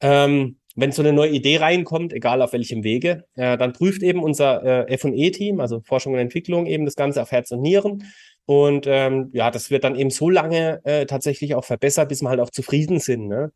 Ähm, 0.00 0.56
wenn 0.76 0.92
so 0.92 1.02
eine 1.02 1.12
neue 1.12 1.30
Idee 1.30 1.58
reinkommt, 1.58 2.12
egal 2.12 2.42
auf 2.42 2.52
welchem 2.52 2.84
Wege, 2.84 3.24
äh, 3.34 3.58
dann 3.58 3.72
prüft 3.72 4.02
eben 4.02 4.22
unser 4.22 4.88
äh, 4.88 4.98
FE-Team, 4.98 5.60
also 5.60 5.80
Forschung 5.84 6.14
und 6.14 6.20
Entwicklung, 6.20 6.66
eben 6.66 6.84
das 6.84 6.94
Ganze 6.94 7.22
auf 7.22 7.32
Herz 7.32 7.50
und 7.50 7.60
Nieren. 7.60 8.04
Und 8.46 8.86
ähm, 8.88 9.30
ja, 9.32 9.50
das 9.50 9.70
wird 9.70 9.84
dann 9.84 9.96
eben 9.96 10.10
so 10.10 10.30
lange 10.30 10.80
äh, 10.84 11.06
tatsächlich 11.06 11.54
auch 11.54 11.64
verbessert, 11.64 12.08
bis 12.08 12.22
wir 12.22 12.30
halt 12.30 12.40
auch 12.40 12.50
zufrieden 12.50 12.98
sind. 12.98 13.28
Ne? 13.28 13.52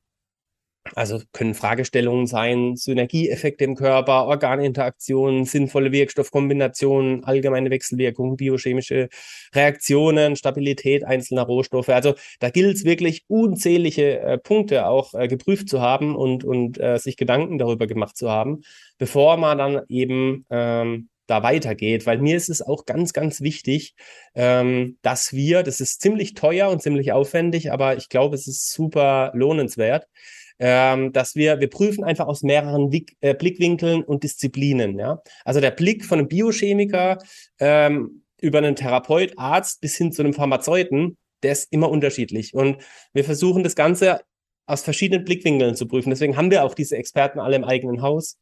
Also 0.94 1.20
können 1.32 1.54
Fragestellungen 1.54 2.26
sein, 2.26 2.76
Synergieeffekte 2.76 3.64
im 3.64 3.74
Körper, 3.74 4.26
Organinteraktionen, 4.26 5.46
sinnvolle 5.46 5.92
Wirkstoffkombinationen, 5.92 7.24
allgemeine 7.24 7.70
Wechselwirkungen, 7.70 8.36
biochemische 8.36 9.08
Reaktionen, 9.54 10.36
Stabilität 10.36 11.04
einzelner 11.04 11.44
Rohstoffe. 11.44 11.88
Also 11.88 12.14
da 12.38 12.50
gilt 12.50 12.76
es 12.76 12.84
wirklich 12.84 13.24
unzählige 13.28 14.20
äh, 14.20 14.38
Punkte 14.38 14.86
auch 14.86 15.14
äh, 15.14 15.26
geprüft 15.26 15.70
zu 15.70 15.80
haben 15.80 16.14
und, 16.14 16.44
und 16.44 16.78
äh, 16.78 16.98
sich 16.98 17.16
Gedanken 17.16 17.58
darüber 17.58 17.86
gemacht 17.86 18.16
zu 18.16 18.30
haben, 18.30 18.60
bevor 18.98 19.38
man 19.38 19.56
dann 19.56 19.80
eben 19.88 20.44
ähm, 20.50 21.08
da 21.26 21.42
weitergeht, 21.42 22.04
weil 22.06 22.18
mir 22.18 22.36
ist 22.36 22.50
es 22.50 22.60
auch 22.60 22.84
ganz, 22.84 23.14
ganz 23.14 23.40
wichtig, 23.40 23.94
ähm, 24.34 24.98
dass 25.00 25.32
wir, 25.32 25.62
das 25.62 25.80
ist 25.80 26.02
ziemlich 26.02 26.34
teuer 26.34 26.68
und 26.68 26.82
ziemlich 26.82 27.12
aufwendig, 27.12 27.72
aber 27.72 27.96
ich 27.96 28.10
glaube, 28.10 28.34
es 28.34 28.46
ist 28.46 28.70
super 28.70 29.32
lohnenswert, 29.34 30.06
ähm, 30.58 31.12
dass 31.12 31.34
wir, 31.34 31.60
wir 31.60 31.68
prüfen 31.68 32.04
einfach 32.04 32.26
aus 32.26 32.42
mehreren 32.42 32.92
Wick, 32.92 33.16
äh, 33.20 33.34
Blickwinkeln 33.34 34.02
und 34.02 34.22
Disziplinen. 34.22 34.98
Ja? 34.98 35.20
Also 35.44 35.60
der 35.60 35.72
Blick 35.72 36.04
von 36.04 36.18
einem 36.18 36.28
Biochemiker 36.28 37.18
ähm, 37.58 38.22
über 38.40 38.58
einen 38.58 38.76
Therapeut, 38.76 39.32
Arzt 39.36 39.80
bis 39.80 39.96
hin 39.96 40.12
zu 40.12 40.22
einem 40.22 40.34
Pharmazeuten, 40.34 41.16
der 41.42 41.52
ist 41.52 41.72
immer 41.72 41.90
unterschiedlich. 41.90 42.54
Und 42.54 42.78
wir 43.12 43.24
versuchen 43.24 43.62
das 43.62 43.74
Ganze 43.74 44.20
aus 44.66 44.82
verschiedenen 44.82 45.24
Blickwinkeln 45.24 45.74
zu 45.74 45.86
prüfen. 45.86 46.10
Deswegen 46.10 46.36
haben 46.36 46.50
wir 46.50 46.64
auch 46.64 46.74
diese 46.74 46.96
Experten 46.96 47.38
alle 47.38 47.56
im 47.56 47.64
eigenen 47.64 48.00
Haus, 48.00 48.38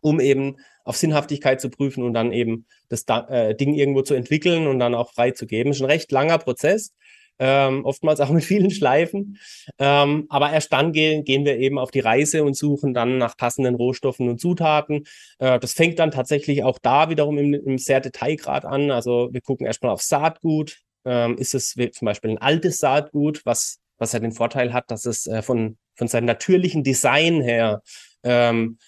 um 0.00 0.18
eben 0.18 0.56
auf 0.84 0.96
Sinnhaftigkeit 0.96 1.60
zu 1.60 1.70
prüfen 1.70 2.02
und 2.02 2.14
dann 2.14 2.32
eben 2.32 2.66
das 2.88 3.04
äh, 3.08 3.54
Ding 3.54 3.74
irgendwo 3.74 4.02
zu 4.02 4.14
entwickeln 4.14 4.66
und 4.66 4.80
dann 4.80 4.94
auch 4.94 5.12
freizugeben. 5.12 5.72
Ist 5.72 5.80
ein 5.80 5.86
recht 5.86 6.10
langer 6.10 6.38
Prozess 6.38 6.92
ähm, 7.38 7.84
oftmals 7.84 8.20
auch 8.20 8.30
mit 8.30 8.44
vielen 8.44 8.70
Schleifen. 8.70 9.38
Ähm, 9.78 10.26
aber 10.28 10.52
erst 10.52 10.72
dann 10.72 10.92
gehen, 10.92 11.24
gehen 11.24 11.44
wir 11.44 11.58
eben 11.58 11.78
auf 11.78 11.90
die 11.90 12.00
Reise 12.00 12.44
und 12.44 12.56
suchen 12.56 12.94
dann 12.94 13.18
nach 13.18 13.36
passenden 13.36 13.74
Rohstoffen 13.74 14.28
und 14.28 14.40
Zutaten. 14.40 15.04
Äh, 15.38 15.58
das 15.58 15.72
fängt 15.72 15.98
dann 15.98 16.10
tatsächlich 16.10 16.64
auch 16.64 16.78
da 16.80 17.10
wiederum 17.10 17.38
im, 17.38 17.54
im 17.54 17.78
sehr 17.78 18.00
Detailgrad 18.00 18.64
an. 18.64 18.90
Also 18.90 19.28
wir 19.32 19.40
gucken 19.40 19.66
erstmal 19.66 19.92
auf 19.92 20.02
Saatgut. 20.02 20.78
Ähm, 21.04 21.36
ist 21.36 21.54
es 21.54 21.74
zum 21.74 22.06
Beispiel 22.06 22.30
ein 22.30 22.38
altes 22.38 22.78
Saatgut, 22.78 23.42
was, 23.44 23.80
was 23.98 24.12
ja 24.12 24.20
den 24.20 24.30
Vorteil 24.30 24.72
hat, 24.72 24.90
dass 24.90 25.04
es 25.04 25.26
äh, 25.26 25.42
von, 25.42 25.76
von 25.96 26.06
seinem 26.06 26.26
natürlichen 26.26 26.84
Design 26.84 27.40
her 27.40 27.82
ähm, 28.22 28.78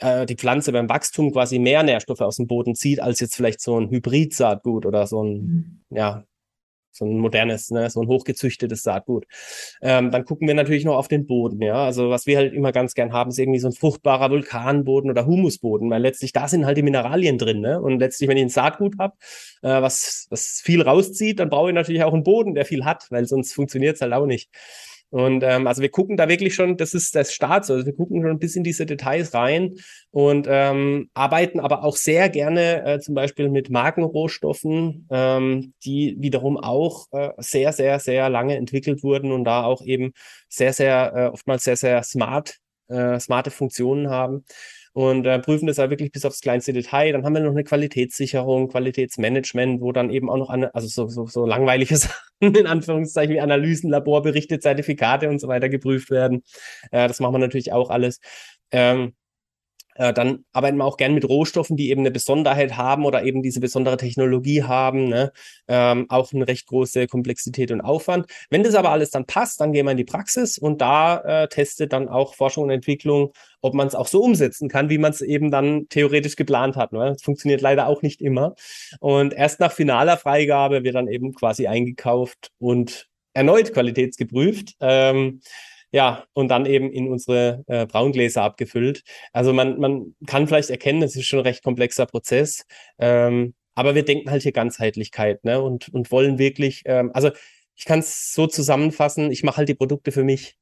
äh, 0.00 0.26
die 0.26 0.34
Pflanze 0.34 0.72
beim 0.72 0.88
Wachstum 0.88 1.32
quasi 1.32 1.58
mehr 1.58 1.82
Nährstoffe 1.82 2.22
aus 2.22 2.36
dem 2.36 2.46
Boden 2.46 2.74
zieht, 2.74 3.00
als 3.00 3.20
jetzt 3.20 3.36
vielleicht 3.36 3.60
so 3.60 3.78
ein 3.78 3.90
Hybrid-Saatgut 3.90 4.86
oder 4.86 5.06
so 5.06 5.22
ein, 5.22 5.32
mhm. 5.32 5.80
ja, 5.90 6.24
so 6.92 7.04
ein 7.04 7.18
modernes, 7.18 7.70
ne, 7.70 7.88
so 7.90 8.00
ein 8.00 8.08
hochgezüchtetes 8.08 8.82
Saatgut. 8.82 9.24
Ähm, 9.82 10.10
dann 10.10 10.24
gucken 10.24 10.46
wir 10.48 10.54
natürlich 10.54 10.84
noch 10.84 10.96
auf 10.96 11.08
den 11.08 11.26
Boden, 11.26 11.62
ja. 11.62 11.84
Also 11.84 12.10
was 12.10 12.26
wir 12.26 12.36
halt 12.36 12.52
immer 12.52 12.72
ganz 12.72 12.94
gern 12.94 13.12
haben, 13.12 13.30
ist 13.30 13.38
irgendwie 13.38 13.60
so 13.60 13.68
ein 13.68 13.72
fruchtbarer 13.72 14.30
Vulkanboden 14.30 15.10
oder 15.10 15.26
Humusboden, 15.26 15.90
weil 15.90 16.02
letztlich 16.02 16.32
da 16.32 16.48
sind 16.48 16.66
halt 16.66 16.76
die 16.76 16.82
Mineralien 16.82 17.38
drin, 17.38 17.60
ne? 17.60 17.80
Und 17.80 17.98
letztlich, 18.00 18.28
wenn 18.28 18.36
ich 18.36 18.44
ein 18.44 18.48
Saatgut 18.48 18.98
habe, 18.98 19.14
äh, 19.62 19.82
was, 19.82 20.26
was 20.30 20.60
viel 20.62 20.82
rauszieht, 20.82 21.38
dann 21.40 21.50
brauche 21.50 21.70
ich 21.70 21.74
natürlich 21.74 22.02
auch 22.02 22.14
einen 22.14 22.24
Boden, 22.24 22.54
der 22.54 22.64
viel 22.64 22.84
hat, 22.84 23.06
weil 23.10 23.26
sonst 23.26 23.52
funktioniert 23.52 23.96
es 23.96 24.00
halt 24.02 24.12
auch 24.12 24.26
nicht. 24.26 24.50
Und 25.10 25.42
ähm, 25.42 25.66
also 25.66 25.82
wir 25.82 25.90
gucken 25.90 26.16
da 26.16 26.28
wirklich 26.28 26.54
schon, 26.54 26.76
das 26.76 26.94
ist 26.94 27.14
das 27.14 27.32
Start, 27.32 27.68
also 27.68 27.84
wir 27.84 27.94
gucken 27.94 28.22
schon 28.22 28.30
ein 28.30 28.38
bisschen 28.38 28.62
diese 28.64 28.86
Details 28.86 29.34
rein 29.34 29.74
und 30.10 30.46
ähm, 30.48 31.10
arbeiten 31.14 31.58
aber 31.60 31.84
auch 31.84 31.96
sehr 31.96 32.28
gerne 32.28 32.84
äh, 32.84 33.00
zum 33.00 33.14
Beispiel 33.14 33.48
mit 33.48 33.70
Markenrohstoffen, 33.70 35.08
ähm, 35.10 35.74
die 35.84 36.16
wiederum 36.20 36.56
auch 36.56 37.06
äh, 37.10 37.30
sehr, 37.38 37.72
sehr, 37.72 37.98
sehr 37.98 38.30
lange 38.30 38.56
entwickelt 38.56 39.02
wurden 39.02 39.32
und 39.32 39.44
da 39.44 39.64
auch 39.64 39.82
eben 39.82 40.12
sehr, 40.48 40.72
sehr, 40.72 41.12
äh, 41.14 41.26
oftmals 41.26 41.64
sehr, 41.64 41.76
sehr 41.76 42.02
smart, 42.04 42.58
äh, 42.88 43.18
smarte 43.18 43.50
Funktionen 43.50 44.10
haben 44.10 44.44
und 44.92 45.26
äh, 45.26 45.38
prüfen 45.38 45.66
das 45.66 45.76
ja 45.76 45.90
wirklich 45.90 46.12
bis 46.12 46.24
aufs 46.24 46.40
kleinste 46.40 46.72
Detail. 46.72 47.12
Dann 47.12 47.24
haben 47.24 47.34
wir 47.34 47.40
noch 47.40 47.52
eine 47.52 47.64
Qualitätssicherung, 47.64 48.68
Qualitätsmanagement, 48.68 49.80
wo 49.80 49.92
dann 49.92 50.10
eben 50.10 50.28
auch 50.28 50.36
noch, 50.36 50.50
eine, 50.50 50.74
also 50.74 50.88
so, 50.88 51.08
so, 51.08 51.26
so 51.26 51.46
langweilige 51.46 51.96
Sachen 51.98 52.16
in 52.40 52.66
Anführungszeichen 52.66 53.34
wie 53.34 53.40
Analysen, 53.40 53.90
Laborberichte, 53.90 54.58
Zertifikate 54.58 55.28
und 55.28 55.40
so 55.40 55.48
weiter 55.48 55.68
geprüft 55.68 56.10
werden. 56.10 56.42
Äh, 56.90 57.06
das 57.08 57.20
machen 57.20 57.34
wir 57.34 57.38
natürlich 57.38 57.72
auch 57.72 57.90
alles. 57.90 58.20
Ähm, 58.72 59.14
äh, 60.00 60.14
dann 60.14 60.46
arbeiten 60.54 60.78
wir 60.78 60.86
auch 60.86 60.96
gern 60.96 61.12
mit 61.12 61.28
Rohstoffen, 61.28 61.76
die 61.76 61.90
eben 61.90 62.00
eine 62.00 62.10
Besonderheit 62.10 62.78
haben 62.78 63.04
oder 63.04 63.22
eben 63.22 63.42
diese 63.42 63.60
besondere 63.60 63.98
Technologie 63.98 64.62
haben. 64.62 65.08
Ne? 65.08 65.30
Ähm, 65.68 66.06
auch 66.08 66.32
eine 66.32 66.48
recht 66.48 66.66
große 66.68 67.06
Komplexität 67.06 67.70
und 67.70 67.82
Aufwand. 67.82 68.26
Wenn 68.48 68.62
das 68.62 68.74
aber 68.74 68.92
alles 68.92 69.10
dann 69.10 69.26
passt, 69.26 69.60
dann 69.60 69.74
gehen 69.74 69.84
wir 69.84 69.90
in 69.90 69.98
die 69.98 70.04
Praxis 70.04 70.56
und 70.56 70.80
da 70.80 71.42
äh, 71.42 71.48
testet 71.48 71.92
dann 71.92 72.08
auch 72.08 72.34
Forschung 72.34 72.64
und 72.64 72.70
Entwicklung, 72.70 73.32
ob 73.60 73.74
man 73.74 73.88
es 73.88 73.94
auch 73.94 74.06
so 74.06 74.22
umsetzen 74.22 74.70
kann, 74.70 74.88
wie 74.88 74.96
man 74.96 75.12
es 75.12 75.20
eben 75.20 75.50
dann 75.50 75.86
theoretisch 75.90 76.36
geplant 76.36 76.76
hat. 76.76 76.92
Ne? 76.92 77.10
Das 77.12 77.22
funktioniert 77.22 77.60
leider 77.60 77.86
auch 77.86 78.00
nicht 78.00 78.22
immer. 78.22 78.54
Und 79.00 79.34
erst 79.34 79.60
nach 79.60 79.72
finaler 79.72 80.16
Freigabe 80.16 80.82
wird 80.82 80.94
dann 80.94 81.08
eben 81.08 81.34
quasi 81.34 81.66
eingekauft 81.66 82.52
und 82.58 83.06
erneut 83.34 83.74
qualitätsgeprüft. 83.74 84.76
Ähm, 84.80 85.42
ja, 85.92 86.24
und 86.32 86.48
dann 86.48 86.66
eben 86.66 86.90
in 86.90 87.08
unsere 87.08 87.64
äh, 87.66 87.86
Braungläser 87.86 88.42
abgefüllt. 88.42 89.02
Also 89.32 89.52
man, 89.52 89.78
man 89.78 90.14
kann 90.26 90.46
vielleicht 90.46 90.70
erkennen, 90.70 91.02
es 91.02 91.16
ist 91.16 91.26
schon 91.26 91.40
ein 91.40 91.46
recht 91.46 91.64
komplexer 91.64 92.06
Prozess. 92.06 92.64
Ähm, 92.98 93.54
aber 93.74 93.94
wir 93.94 94.04
denken 94.04 94.30
halt 94.30 94.42
hier 94.42 94.52
Ganzheitlichkeit 94.52 95.44
ne? 95.44 95.60
und, 95.60 95.88
und 95.88 96.10
wollen 96.10 96.38
wirklich, 96.38 96.82
ähm, 96.84 97.10
also 97.14 97.30
ich 97.74 97.84
kann 97.84 98.00
es 98.00 98.32
so 98.32 98.46
zusammenfassen, 98.46 99.30
ich 99.30 99.42
mache 99.42 99.58
halt 99.58 99.68
die 99.68 99.74
Produkte 99.74 100.12
für 100.12 100.24
mich. 100.24 100.56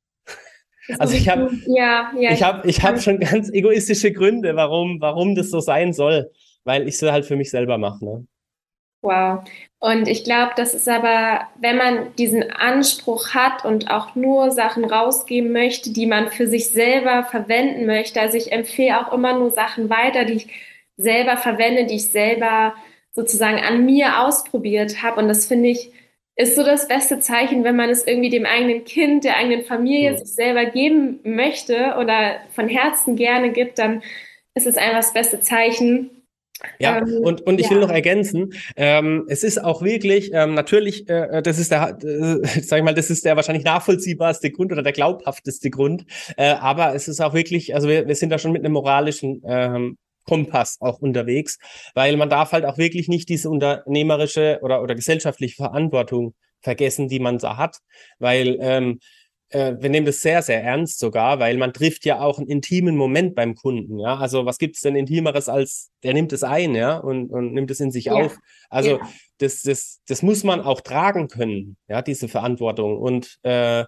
Also 0.98 1.14
ich 1.14 1.28
habe 1.28 1.50
ja, 1.66 2.12
ja, 2.18 2.32
ich 2.32 2.42
habe 2.42 2.66
ich 2.66 2.82
hab 2.82 2.98
schon 3.02 3.20
ganz 3.20 3.50
egoistische 3.50 4.10
Gründe, 4.10 4.56
warum, 4.56 5.00
warum 5.02 5.34
das 5.34 5.50
so 5.50 5.60
sein 5.60 5.92
soll, 5.92 6.30
weil 6.64 6.88
ich 6.88 6.94
es 6.94 7.02
halt 7.02 7.26
für 7.26 7.36
mich 7.36 7.50
selber 7.50 7.76
mache. 7.76 8.02
Ne? 8.02 8.26
Wow. 9.02 9.44
Und 9.78 10.08
ich 10.08 10.24
glaube, 10.24 10.52
das 10.56 10.74
ist 10.74 10.88
aber, 10.88 11.46
wenn 11.60 11.76
man 11.76 12.14
diesen 12.16 12.50
Anspruch 12.50 13.32
hat 13.32 13.64
und 13.64 13.90
auch 13.90 14.16
nur 14.16 14.50
Sachen 14.50 14.84
rausgeben 14.84 15.52
möchte, 15.52 15.92
die 15.92 16.06
man 16.06 16.30
für 16.30 16.48
sich 16.48 16.70
selber 16.70 17.22
verwenden 17.24 17.86
möchte. 17.86 18.20
Also 18.20 18.36
ich 18.36 18.50
empfehle 18.50 18.98
auch 19.00 19.12
immer 19.12 19.38
nur 19.38 19.50
Sachen 19.50 19.88
weiter, 19.88 20.24
die 20.24 20.34
ich 20.34 20.48
selber 20.96 21.36
verwende, 21.36 21.86
die 21.86 21.96
ich 21.96 22.08
selber 22.10 22.74
sozusagen 23.12 23.58
an 23.58 23.84
mir 23.84 24.20
ausprobiert 24.20 25.02
habe. 25.02 25.20
Und 25.20 25.28
das 25.28 25.46
finde 25.46 25.68
ich, 25.68 25.92
ist 26.34 26.56
so 26.56 26.64
das 26.64 26.88
beste 26.88 27.20
Zeichen, 27.20 27.64
wenn 27.64 27.76
man 27.76 27.90
es 27.90 28.04
irgendwie 28.06 28.30
dem 28.30 28.46
eigenen 28.46 28.84
Kind, 28.84 29.24
der 29.24 29.36
eigenen 29.36 29.64
Familie 29.64 30.16
sich 30.18 30.34
selber 30.34 30.66
geben 30.66 31.20
möchte 31.24 31.96
oder 32.00 32.36
von 32.50 32.68
Herzen 32.68 33.16
gerne 33.16 33.50
gibt, 33.50 33.78
dann 33.78 34.02
ist 34.54 34.66
es 34.66 34.76
einfach 34.76 34.98
das 34.98 35.12
beste 35.12 35.40
Zeichen. 35.40 36.17
Ja, 36.78 36.98
ähm, 36.98 37.20
und, 37.22 37.40
und 37.42 37.60
ich 37.60 37.66
ja. 37.66 37.72
will 37.72 37.80
noch 37.80 37.90
ergänzen, 37.90 38.52
ähm, 38.76 39.24
es 39.28 39.42
ist 39.42 39.62
auch 39.62 39.82
wirklich, 39.82 40.30
ähm, 40.32 40.54
natürlich, 40.54 41.08
äh, 41.08 41.42
das 41.42 41.58
ist 41.58 41.70
der, 41.70 41.98
äh, 42.02 42.38
sag 42.62 42.78
ich 42.78 42.84
mal, 42.84 42.94
das 42.94 43.10
ist 43.10 43.24
der 43.24 43.36
wahrscheinlich 43.36 43.64
nachvollziehbarste 43.64 44.50
Grund 44.50 44.72
oder 44.72 44.82
der 44.82 44.92
glaubhafteste 44.92 45.70
Grund, 45.70 46.04
äh, 46.36 46.50
aber 46.50 46.94
es 46.94 47.08
ist 47.08 47.20
auch 47.20 47.34
wirklich, 47.34 47.74
also 47.74 47.88
wir, 47.88 48.08
wir 48.08 48.14
sind 48.14 48.30
da 48.30 48.38
schon 48.38 48.52
mit 48.52 48.64
einem 48.64 48.72
moralischen 48.72 49.42
ähm, 49.46 49.98
Kompass 50.24 50.76
auch 50.80 51.00
unterwegs, 51.00 51.58
weil 51.94 52.16
man 52.16 52.28
darf 52.28 52.52
halt 52.52 52.64
auch 52.64 52.76
wirklich 52.76 53.08
nicht 53.08 53.28
diese 53.28 53.48
unternehmerische 53.48 54.58
oder, 54.62 54.82
oder 54.82 54.94
gesellschaftliche 54.94 55.56
Verantwortung 55.56 56.34
vergessen, 56.60 57.08
die 57.08 57.20
man 57.20 57.38
da 57.38 57.56
hat, 57.56 57.78
weil 58.18 58.58
ähm, 58.60 58.98
äh, 59.50 59.74
wir 59.78 59.90
nehmen 59.90 60.06
das 60.06 60.20
sehr, 60.20 60.42
sehr 60.42 60.62
ernst 60.62 60.98
sogar, 60.98 61.38
weil 61.38 61.56
man 61.56 61.72
trifft 61.72 62.04
ja 62.04 62.20
auch 62.20 62.38
einen 62.38 62.48
intimen 62.48 62.96
Moment 62.96 63.34
beim 63.34 63.54
Kunden, 63.54 63.98
ja. 63.98 64.16
Also 64.16 64.44
was 64.46 64.58
gibt 64.58 64.76
es 64.76 64.82
denn 64.82 64.96
Intimeres 64.96 65.48
als, 65.48 65.90
der 66.02 66.14
nimmt 66.14 66.32
es 66.32 66.42
ein, 66.42 66.74
ja, 66.74 66.98
und, 66.98 67.30
und 67.30 67.52
nimmt 67.52 67.70
es 67.70 67.80
in 67.80 67.90
sich 67.90 68.06
ja. 68.06 68.14
auf. 68.14 68.36
Also 68.68 68.98
ja. 68.98 69.08
das, 69.38 69.62
das, 69.62 70.00
das 70.06 70.22
muss 70.22 70.44
man 70.44 70.60
auch 70.60 70.80
tragen 70.80 71.28
können, 71.28 71.76
ja, 71.88 72.02
diese 72.02 72.28
Verantwortung. 72.28 72.98
Und 72.98 73.38
äh, 73.42 73.84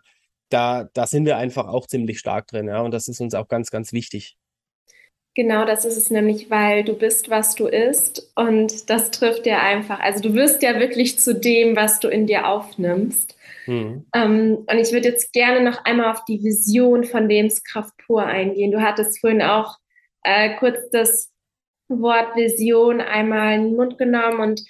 da, 0.49 0.89
da 0.93 1.07
sind 1.07 1.27
wir 1.27 1.37
einfach 1.37 1.67
auch 1.67 1.87
ziemlich 1.87 2.19
stark 2.19 2.47
drin, 2.47 2.69
ja. 2.69 2.81
Und 2.81 2.93
das 2.93 3.09
ist 3.09 3.21
uns 3.21 3.35
auch 3.35 3.49
ganz, 3.49 3.71
ganz 3.71 3.93
wichtig. 3.93 4.37
Genau, 5.37 5.65
das 5.65 5.85
ist 5.85 5.97
es 5.97 6.11
nämlich, 6.11 6.51
weil 6.51 6.83
du 6.83 6.95
bist, 6.95 7.31
was 7.31 7.55
du 7.55 7.67
isst 7.67 8.33
und 8.35 8.91
das 8.91 9.13
trifft 9.13 9.47
dir 9.47 9.61
einfach. 9.61 10.01
Also 10.01 10.21
du 10.21 10.35
wirst 10.35 10.63
ja 10.63 10.81
wirklich 10.81 11.21
zu 11.21 11.35
dem, 11.35 11.77
was 11.77 12.01
du 12.01 12.09
in 12.09 12.27
dir 12.27 12.49
aufnimmst. 12.49 13.37
Mhm. 13.67 14.07
Ähm, 14.13 14.67
und 14.69 14.79
ich 14.79 14.93
würde 14.93 15.09
jetzt 15.09 15.33
gerne 15.33 15.63
noch 15.63 15.85
einmal 15.85 16.11
auf 16.11 16.25
die 16.25 16.43
Vision 16.43 17.05
von 17.05 17.29
Lebenskraft 17.29 17.95
pur 18.07 18.25
eingehen. 18.25 18.73
Du 18.73 18.83
hattest 18.83 19.21
vorhin 19.21 19.43
auch 19.43 19.77
äh, 20.25 20.57
kurz 20.59 20.79
das 20.91 21.31
Wort 21.89 22.35
Vision 22.35 23.01
einmal 23.01 23.55
in 23.55 23.65
den 23.67 23.77
Mund 23.77 23.99
genommen 23.99 24.41
und 24.41 24.63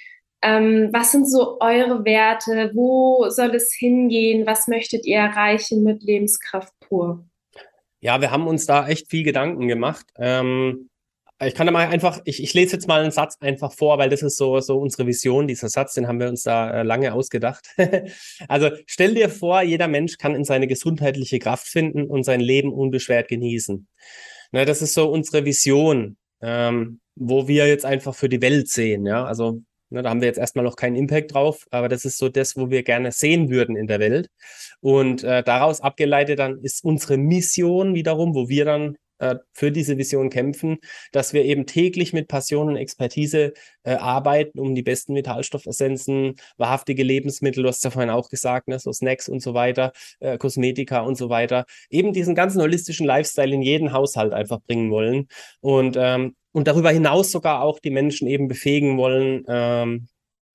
ähm, 0.43 0.88
was 0.93 1.12
sind 1.12 1.29
so 1.29 1.59
eure 1.61 2.05
Werte? 2.05 2.71
Wo 2.75 3.29
soll 3.29 3.55
es 3.55 3.75
hingehen? 3.75 4.47
Was 4.47 4.69
möchtet 4.69 5.05
ihr 5.07 5.19
erreichen 5.19 5.83
mit 5.83 6.02
Lebenskraft 6.02 6.73
pur? 6.81 7.25
Ja, 8.00 8.21
wir 8.21 8.30
haben 8.30 8.47
uns 8.47 8.66
da 8.66 8.88
echt 8.88 9.11
viel 9.11 9.23
Gedanken 9.23 9.69
gemacht. 9.69 10.07
Ähm, 10.16 10.90
ich 11.42 11.54
kann 11.54 11.66
da 11.66 11.73
mal 11.73 11.88
einfach, 11.88 12.21
ich, 12.25 12.42
ich 12.42 12.52
lese 12.52 12.75
jetzt 12.76 12.87
mal 12.87 13.00
einen 13.00 13.12
Satz 13.12 13.37
einfach 13.40 13.73
vor, 13.73 13.99
weil 13.99 14.11
das 14.11 14.23
ist 14.23 14.37
so, 14.37 14.61
so 14.61 14.78
unsere 14.78 15.07
Vision, 15.07 15.47
dieser 15.47 15.69
Satz, 15.71 15.95
den 15.95 16.07
haben 16.07 16.21
wir 16.21 16.28
uns 16.28 16.42
da 16.42 16.80
äh, 16.80 16.83
lange 16.83 17.14
ausgedacht. 17.14 17.66
also 18.49 18.71
stell 18.87 19.14
dir 19.14 19.30
vor, 19.30 19.62
jeder 19.62 19.88
Mensch 19.88 20.19
kann 20.19 20.35
in 20.35 20.45
seine 20.45 20.66
gesundheitliche 20.66 21.38
Kraft 21.38 21.66
finden 21.66 22.04
und 22.04 22.25
sein 22.25 22.40
Leben 22.40 22.73
unbeschwert 22.73 23.28
genießen. 23.28 23.87
Na, 24.52 24.64
das 24.64 24.83
ist 24.83 24.95
so 24.95 25.11
unsere 25.11 25.45
Vision, 25.45 26.19
ähm, 26.42 27.00
wo 27.16 27.49
wir 27.49 27.69
jetzt 27.69 27.87
einfach 27.87 28.14
für 28.14 28.28
die 28.28 28.42
Welt 28.42 28.69
sehen. 28.69 29.07
Ja, 29.07 29.25
also 29.25 29.52
ne, 29.52 29.62
da 29.90 30.09
haben 30.09 30.20
wir 30.20 30.28
jetzt 30.28 30.38
erstmal 30.38 30.64
noch 30.64 30.76
keinen 30.76 30.97
Impact 30.97 31.35
drauf, 31.35 31.66
aber 31.70 31.88
das 31.88 32.04
ist 32.04 32.18
so 32.18 32.28
das, 32.28 32.56
wo 32.56 32.70
wir 32.70 32.82
gerne 32.82 33.12
sehen 33.12 33.50
würden 33.50 33.76
in 33.76 33.87
der 33.87 34.00
Welt. 34.00 34.28
Und 34.80 35.25
äh, 35.25 35.42
daraus 35.42 35.80
abgeleitet 35.80 36.38
dann 36.38 36.61
ist 36.62 36.85
unsere 36.85 37.16
Mission 37.18 37.94
wiederum, 37.94 38.35
wo 38.35 38.49
wir 38.49 38.64
dann 38.64 38.97
äh, 39.20 39.37
für 39.52 39.70
diese 39.70 39.99
Vision 39.99 40.30
kämpfen, 40.30 40.78
dass 41.12 41.32
wir 41.32 41.44
eben 41.44 41.66
täglich 41.66 42.12
mit 42.12 42.26
Passion 42.26 42.68
und 42.68 42.76
Expertise 42.76 43.52
äh, 43.82 43.92
arbeiten, 43.92 44.59
um 44.59 44.75
die 44.75 44.82
besten 44.82 45.14
Vitalstoffessenzen, 45.14 46.37
wahrhaftige 46.56 47.02
Lebensmittel, 47.02 47.62
du 47.62 47.68
hast 47.68 47.85
ja 47.85 47.90
vorhin 47.90 48.11
auch 48.11 48.30
gesagt, 48.30 48.68
ne, 48.68 48.78
so 48.78 48.92
Snacks 48.92 49.28
und 49.28 49.42
so 49.42 49.54
weiter, 49.54 49.92
äh, 50.20 50.38
Kosmetika 50.38 51.00
und 51.00 51.16
so 51.16 51.28
weiter, 51.28 51.66
eben 51.90 52.12
diesen 52.12 52.35
ganzen 52.35 52.62
holistischen 52.62 53.06
Lifestyle 53.06 53.54
in 53.54 53.62
jeden 53.62 53.92
Haushalt 53.92 54.32
einfach 54.32 54.61
bringen 54.66 54.90
wollen 54.90 55.28
und 55.61 55.97
ähm, 55.99 56.35
und 56.52 56.66
darüber 56.69 56.90
hinaus 56.90 57.30
sogar 57.30 57.62
auch 57.62 57.78
die 57.78 57.90
Menschen 57.90 58.26
eben 58.26 58.49
befähigen 58.49 58.97
wollen, 58.97 59.45
ähm, 59.49 60.09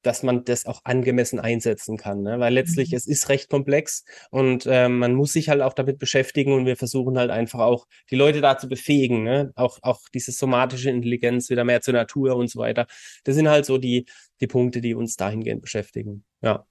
dass 0.06 0.24
man 0.24 0.44
das 0.44 0.66
auch 0.66 0.82
angemessen 0.84 1.40
einsetzen 1.40 1.98
kann, 1.98 2.22
ne? 2.22 2.40
weil 2.40 2.54
letztlich 2.54 2.92
mhm. 2.92 2.98
es 2.98 3.08
ist 3.08 3.30
recht 3.30 3.50
komplex 3.50 4.06
und 4.30 4.66
äh, 4.68 4.88
man 4.88 5.16
muss 5.16 5.34
sich 5.34 5.50
halt 5.50 5.62
auch 5.62 5.74
damit 5.74 5.98
beschäftigen 5.98 6.54
und 6.54 6.66
wir 6.66 6.78
versuchen 6.78 7.18
halt 7.18 7.32
einfach 7.32 7.60
auch 7.60 7.88
die 8.12 8.16
Leute 8.16 8.42
dazu 8.42 8.70
befähigen, 8.70 9.24
ne? 9.24 9.52
auch 9.56 9.80
auch 9.82 10.02
diese 10.14 10.32
somatische 10.32 10.92
Intelligenz 10.92 11.50
wieder 11.50 11.64
mehr 11.64 11.82
zur 11.82 11.96
Natur 11.96 12.36
und 12.36 12.50
so 12.50 12.60
weiter. 12.60 12.86
Das 13.24 13.36
sind 13.36 13.50
halt 13.50 13.66
so 13.66 13.78
die 13.78 14.06
die 14.42 14.48
Punkte, 14.48 14.82
die 14.82 14.94
uns 14.94 15.16
dahingehend 15.16 15.62
beschäftigen. 15.62 16.24
Ja. 16.42 16.66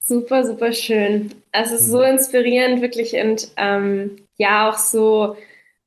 Super, 0.00 0.44
super 0.44 0.72
schön. 0.72 1.32
Es 1.52 1.70
ist 1.70 1.86
mhm. 1.86 1.92
so 1.92 2.02
inspirierend, 2.02 2.82
wirklich 2.82 3.14
und 3.14 3.52
ähm, 3.56 4.16
ja 4.36 4.68
auch 4.68 4.76
so 4.76 5.36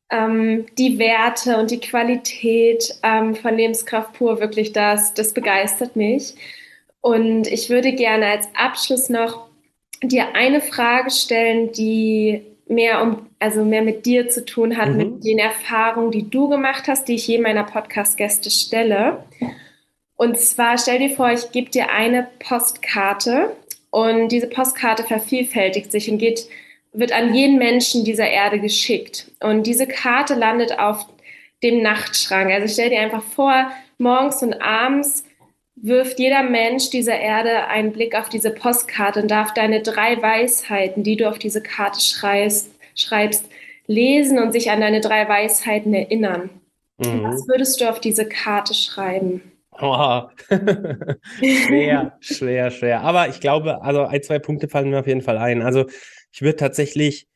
ähm, 0.10 0.66
die 0.78 1.00
Werte 1.00 1.58
und 1.58 1.72
die 1.72 1.80
Qualität 1.80 2.96
ähm, 3.04 3.36
von 3.36 3.56
Lebenskraft 3.56 4.14
pur, 4.14 4.40
wirklich 4.40 4.74
das, 4.74 5.14
das 5.14 5.34
begeistert 5.34 5.96
mich. 5.96 6.36
Und 7.02 7.48
ich 7.48 7.70
würde 7.70 7.94
gerne 7.94 8.28
als 8.28 8.48
Abschluss 8.56 9.10
noch 9.10 9.48
dir 10.02 10.36
eine 10.36 10.62
Frage 10.62 11.12
stellen, 11.12 11.72
die 11.72 12.42
mehr 12.68 13.02
um, 13.02 13.28
also 13.40 13.64
mehr 13.64 13.84
mit 13.84 14.06
dir 14.06 14.30
zu 14.30 14.44
tun 14.44 14.78
hat, 14.78 14.90
mhm. 14.90 14.98
mit 14.98 15.24
den 15.24 15.40
Erfahrungen, 15.40 16.12
die 16.12 16.30
du 16.30 16.50
gemacht 16.50 16.88
hast, 16.88 17.08
die 17.08 17.16
ich 17.16 17.28
je 17.28 17.38
meiner 17.38 17.64
Podcast-Gäste 17.64 18.50
stelle. 18.50 19.24
Und 20.16 20.40
zwar 20.40 20.78
stell 20.78 21.00
dir 21.00 21.16
vor, 21.16 21.32
ich 21.32 21.52
gebe 21.52 21.70
dir 21.70 21.92
eine 21.92 22.28
Postkarte 22.40 23.56
und 23.92 24.30
diese 24.30 24.48
Postkarte 24.48 25.04
vervielfältigt 25.04 25.92
sich 25.92 26.10
und 26.10 26.18
geht 26.18 26.48
wird 26.96 27.12
an 27.12 27.34
jeden 27.34 27.58
Menschen 27.58 28.04
dieser 28.04 28.30
Erde 28.30 28.60
geschickt. 28.60 29.32
Und 29.42 29.68
diese 29.68 29.88
Karte 29.88 30.36
landet 30.36 30.78
auf 30.80 31.06
dem 31.64 31.82
Nachtschrank. 31.82 32.52
Also 32.52 32.74
stell 32.74 32.90
dir 32.90 33.00
einfach 33.00 33.24
vor, 33.24 33.72
morgens 33.98 34.42
und 34.44 34.62
abends 34.62 35.24
wirft 35.76 36.20
jeder 36.20 36.44
Mensch 36.44 36.90
dieser 36.90 37.20
Erde 37.20 37.68
einen 37.68 37.92
Blick 37.92 38.16
auf 38.16 38.30
diese 38.30 38.52
Postkarte 38.52 39.22
und 39.22 39.30
darf 39.30 39.54
deine 39.54 39.82
drei 39.82 40.22
Weisheiten, 40.22 41.04
die 41.04 41.18
du 41.18 41.30
auf 41.30 41.38
diese 41.38 41.62
Karte 41.62 42.00
schreibst, 42.00 42.72
schreibst 42.96 43.46
lesen 43.88 44.40
und 44.40 44.52
sich 44.52 44.72
an 44.72 44.82
deine 44.82 45.02
drei 45.02 45.28
Weisheiten 45.28 45.94
erinnern. 45.94 46.50
Mhm. 46.98 47.24
Was 47.24 47.48
würdest 47.48 47.82
du 47.82 47.90
auf 47.90 48.00
diese 48.00 48.28
Karte 48.28 48.74
schreiben? 48.74 49.42
Oh. 49.80 50.22
schwer, 51.40 52.14
schwer, 52.22 52.72
schwer. 52.72 53.02
Aber 53.02 53.28
ich 53.28 53.42
glaube, 53.42 53.82
also 53.82 54.04
ein, 54.06 54.24
zwei 54.24 54.40
Punkte 54.40 54.70
fallen 54.70 54.90
mir 54.90 55.00
auf 55.00 55.08
jeden 55.08 55.22
Fall 55.22 55.38
ein. 55.38 55.62
Also 55.62 55.86
ich 56.36 56.42
würde 56.42 56.58
tatsächlich 56.58 57.28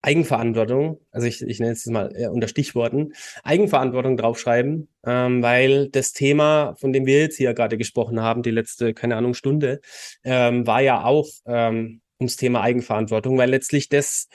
Eigenverantwortung, 0.00 1.00
also 1.10 1.26
ich, 1.26 1.42
ich 1.42 1.58
nenne 1.58 1.72
es 1.72 1.84
mal 1.86 2.14
unter 2.30 2.46
Stichworten, 2.46 3.14
Eigenverantwortung 3.42 4.16
draufschreiben, 4.16 4.88
ähm, 5.04 5.42
weil 5.42 5.88
das 5.88 6.12
Thema, 6.12 6.76
von 6.76 6.92
dem 6.92 7.04
wir 7.04 7.18
jetzt 7.18 7.36
hier 7.36 7.52
gerade 7.52 7.76
gesprochen 7.76 8.22
haben, 8.22 8.44
die 8.44 8.52
letzte, 8.52 8.94
keine 8.94 9.16
Ahnung, 9.16 9.34
Stunde, 9.34 9.80
ähm, 10.22 10.68
war 10.68 10.80
ja 10.80 11.04
auch 11.04 11.26
ähm, 11.46 12.00
ums 12.20 12.36
Thema 12.36 12.62
Eigenverantwortung, 12.62 13.38
weil 13.38 13.50
letztlich 13.50 13.88
das, 13.88 14.28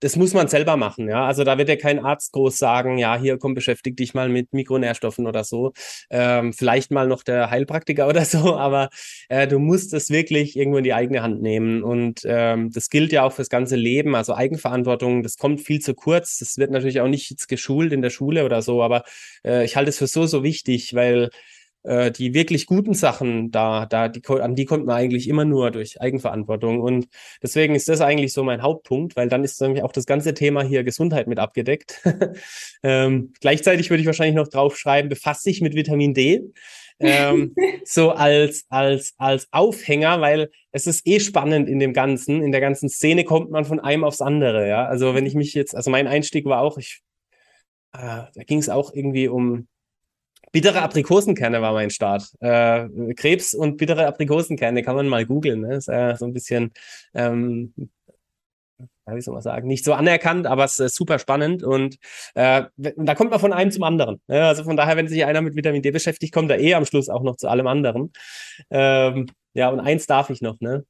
das 0.00 0.16
muss 0.16 0.34
man 0.34 0.48
selber 0.48 0.76
machen. 0.76 1.08
Ja, 1.08 1.26
also 1.26 1.44
da 1.44 1.58
wird 1.58 1.68
ja 1.68 1.76
kein 1.76 2.04
Arzt 2.04 2.32
groß 2.32 2.56
sagen, 2.56 2.98
ja, 2.98 3.16
hier 3.16 3.38
komm, 3.38 3.54
beschäftig 3.54 3.96
dich 3.96 4.14
mal 4.14 4.28
mit 4.28 4.52
Mikronährstoffen 4.52 5.26
oder 5.26 5.44
so. 5.44 5.72
Ähm, 6.10 6.52
vielleicht 6.52 6.90
mal 6.90 7.06
noch 7.06 7.22
der 7.22 7.50
Heilpraktiker 7.50 8.08
oder 8.08 8.24
so, 8.24 8.56
aber 8.56 8.88
äh, 9.28 9.46
du 9.46 9.58
musst 9.58 9.94
es 9.94 10.10
wirklich 10.10 10.56
irgendwo 10.56 10.78
in 10.78 10.84
die 10.84 10.94
eigene 10.94 11.22
Hand 11.22 11.40
nehmen. 11.42 11.82
Und 11.82 12.20
ähm, 12.24 12.70
das 12.72 12.90
gilt 12.90 13.12
ja 13.12 13.22
auch 13.22 13.32
fürs 13.32 13.48
ganze 13.48 13.76
Leben. 13.76 14.14
Also 14.14 14.34
Eigenverantwortung, 14.34 15.22
das 15.22 15.36
kommt 15.36 15.60
viel 15.60 15.80
zu 15.80 15.94
kurz. 15.94 16.38
Das 16.38 16.58
wird 16.58 16.70
natürlich 16.70 17.00
auch 17.00 17.08
nicht 17.08 17.48
geschult 17.48 17.92
in 17.92 18.02
der 18.02 18.10
Schule 18.10 18.44
oder 18.44 18.62
so, 18.62 18.82
aber 18.82 19.04
äh, 19.44 19.64
ich 19.64 19.76
halte 19.76 19.90
es 19.90 19.98
für 19.98 20.06
so, 20.06 20.26
so 20.26 20.42
wichtig, 20.42 20.94
weil 20.94 21.30
äh, 21.84 22.10
die 22.10 22.34
wirklich 22.34 22.66
guten 22.66 22.94
Sachen 22.94 23.50
da, 23.50 23.86
da, 23.86 24.08
die, 24.08 24.22
an 24.26 24.54
die 24.54 24.64
kommt 24.64 24.86
man 24.86 24.96
eigentlich 24.96 25.28
immer 25.28 25.44
nur 25.44 25.70
durch 25.70 26.00
Eigenverantwortung. 26.00 26.80
Und 26.80 27.08
deswegen 27.42 27.74
ist 27.74 27.88
das 27.88 28.00
eigentlich 28.00 28.32
so 28.32 28.44
mein 28.44 28.62
Hauptpunkt, 28.62 29.16
weil 29.16 29.28
dann 29.28 29.44
ist 29.44 29.60
nämlich 29.60 29.82
auch 29.82 29.92
das 29.92 30.06
ganze 30.06 30.34
Thema 30.34 30.62
hier 30.62 30.84
Gesundheit 30.84 31.28
mit 31.28 31.38
abgedeckt. 31.38 32.02
ähm, 32.82 33.32
gleichzeitig 33.40 33.90
würde 33.90 34.00
ich 34.00 34.06
wahrscheinlich 34.06 34.36
noch 34.36 34.48
draufschreiben, 34.48 35.08
befasst 35.08 35.44
sich 35.44 35.60
mit 35.60 35.74
Vitamin 35.74 36.14
D. 36.14 36.42
ähm, 37.00 37.54
so 37.84 38.10
als, 38.10 38.64
als, 38.68 39.14
als 39.16 39.46
Aufhänger, 39.52 40.20
weil 40.20 40.50
es 40.72 40.86
ist 40.86 41.06
eh 41.06 41.20
spannend 41.20 41.68
in 41.68 41.78
dem 41.78 41.92
Ganzen, 41.92 42.42
in 42.42 42.52
der 42.52 42.60
ganzen 42.60 42.88
Szene 42.88 43.24
kommt 43.24 43.50
man 43.50 43.64
von 43.64 43.80
einem 43.80 44.04
aufs 44.04 44.20
andere, 44.20 44.68
ja. 44.68 44.84
Also 44.84 45.14
wenn 45.14 45.26
ich 45.26 45.34
mich 45.34 45.54
jetzt, 45.54 45.76
also 45.76 45.90
mein 45.90 46.06
Einstieg 46.06 46.44
war 46.44 46.60
auch, 46.60 46.76
ich, 46.76 47.02
äh, 47.92 47.98
da 48.34 48.42
ging 48.46 48.58
es 48.58 48.68
auch 48.68 48.92
irgendwie 48.92 49.28
um 49.28 49.68
Bittere 50.52 50.82
Aprikosenkerne 50.82 51.60
war 51.60 51.72
mein 51.72 51.90
Start. 51.90 52.30
Äh, 52.40 52.88
Krebs 53.14 53.54
und 53.54 53.76
bittere 53.76 54.06
Aprikosenkerne 54.06 54.82
kann 54.82 54.96
man 54.96 55.08
mal 55.08 55.26
googeln. 55.26 55.60
Ne? 55.60 55.76
Ist 55.76 55.88
äh, 55.88 56.16
so 56.16 56.24
ein 56.24 56.32
bisschen, 56.32 56.72
ähm, 57.14 57.74
wie 59.06 59.20
soll 59.20 59.34
man 59.34 59.42
sagen, 59.42 59.68
nicht 59.68 59.84
so 59.84 59.92
anerkannt, 59.94 60.46
aber 60.46 60.64
es 60.64 60.78
ist 60.78 60.94
super 60.94 61.18
spannend 61.18 61.62
und 61.62 61.96
äh, 62.34 62.64
da 62.76 63.14
kommt 63.14 63.30
man 63.30 63.40
von 63.40 63.52
einem 63.52 63.70
zum 63.70 63.82
anderen. 63.82 64.20
Ne? 64.26 64.44
Also 64.44 64.64
von 64.64 64.76
daher, 64.76 64.96
wenn 64.96 65.08
sich 65.08 65.24
einer 65.24 65.40
mit 65.40 65.56
Vitamin 65.56 65.82
D 65.82 65.90
beschäftigt, 65.90 66.32
kommt 66.32 66.50
er 66.50 66.60
eh 66.60 66.74
am 66.74 66.84
Schluss 66.84 67.08
auch 67.08 67.22
noch 67.22 67.36
zu 67.36 67.48
allem 67.48 67.66
anderen. 67.66 68.12
Ähm, 68.70 69.26
ja, 69.54 69.70
und 69.70 69.80
eins 69.80 70.06
darf 70.06 70.30
ich 70.30 70.40
noch, 70.40 70.60
ne? 70.60 70.84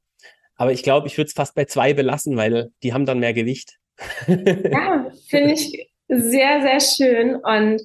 Aber 0.56 0.72
ich 0.72 0.82
glaube, 0.82 1.06
ich 1.06 1.16
würde 1.16 1.28
es 1.28 1.34
fast 1.34 1.54
bei 1.54 1.64
zwei 1.66 1.94
belassen, 1.94 2.36
weil 2.36 2.70
die 2.82 2.92
haben 2.92 3.06
dann 3.06 3.20
mehr 3.20 3.32
Gewicht. 3.32 3.78
ja, 4.26 5.06
finde 5.28 5.52
ich 5.52 5.88
sehr, 6.08 6.62
sehr 6.62 6.80
schön 6.80 7.36
und 7.36 7.80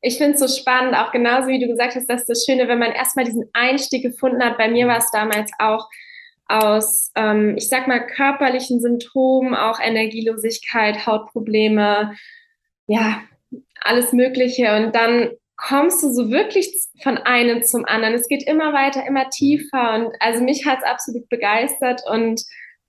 ich 0.00 0.18
finde 0.18 0.34
es 0.34 0.40
so 0.40 0.48
spannend, 0.48 0.94
auch 0.94 1.10
genauso 1.10 1.48
wie 1.48 1.58
du 1.58 1.66
gesagt 1.66 1.96
hast, 1.96 2.08
dass 2.08 2.24
das 2.24 2.44
Schöne, 2.44 2.68
wenn 2.68 2.78
man 2.78 2.92
erstmal 2.92 3.24
diesen 3.24 3.48
Einstieg 3.52 4.02
gefunden 4.02 4.42
hat. 4.42 4.56
Bei 4.56 4.68
mir 4.68 4.86
war 4.86 4.98
es 4.98 5.10
damals 5.10 5.50
auch 5.58 5.88
aus, 6.46 7.10
ähm, 7.14 7.56
ich 7.56 7.68
sag 7.68 7.88
mal, 7.88 8.06
körperlichen 8.06 8.80
Symptomen, 8.80 9.54
auch 9.54 9.80
Energielosigkeit, 9.80 11.06
Hautprobleme, 11.06 12.14
ja, 12.86 13.22
alles 13.82 14.12
Mögliche. 14.12 14.74
Und 14.76 14.94
dann 14.94 15.30
kommst 15.56 16.02
du 16.02 16.10
so 16.10 16.30
wirklich 16.30 16.72
von 17.02 17.18
einem 17.18 17.62
zum 17.64 17.84
anderen. 17.84 18.14
Es 18.14 18.28
geht 18.28 18.44
immer 18.48 18.72
weiter, 18.72 19.04
immer 19.06 19.28
tiefer. 19.28 19.94
Und 19.94 20.12
also 20.20 20.42
mich 20.42 20.64
hat 20.64 20.78
es 20.78 20.84
absolut 20.84 21.28
begeistert 21.28 22.02
und 22.08 22.40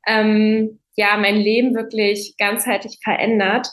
ähm, 0.07 0.79
ja, 0.95 1.17
mein 1.17 1.35
Leben 1.35 1.75
wirklich 1.75 2.35
ganzheitlich 2.37 2.99
verändert. 3.03 3.67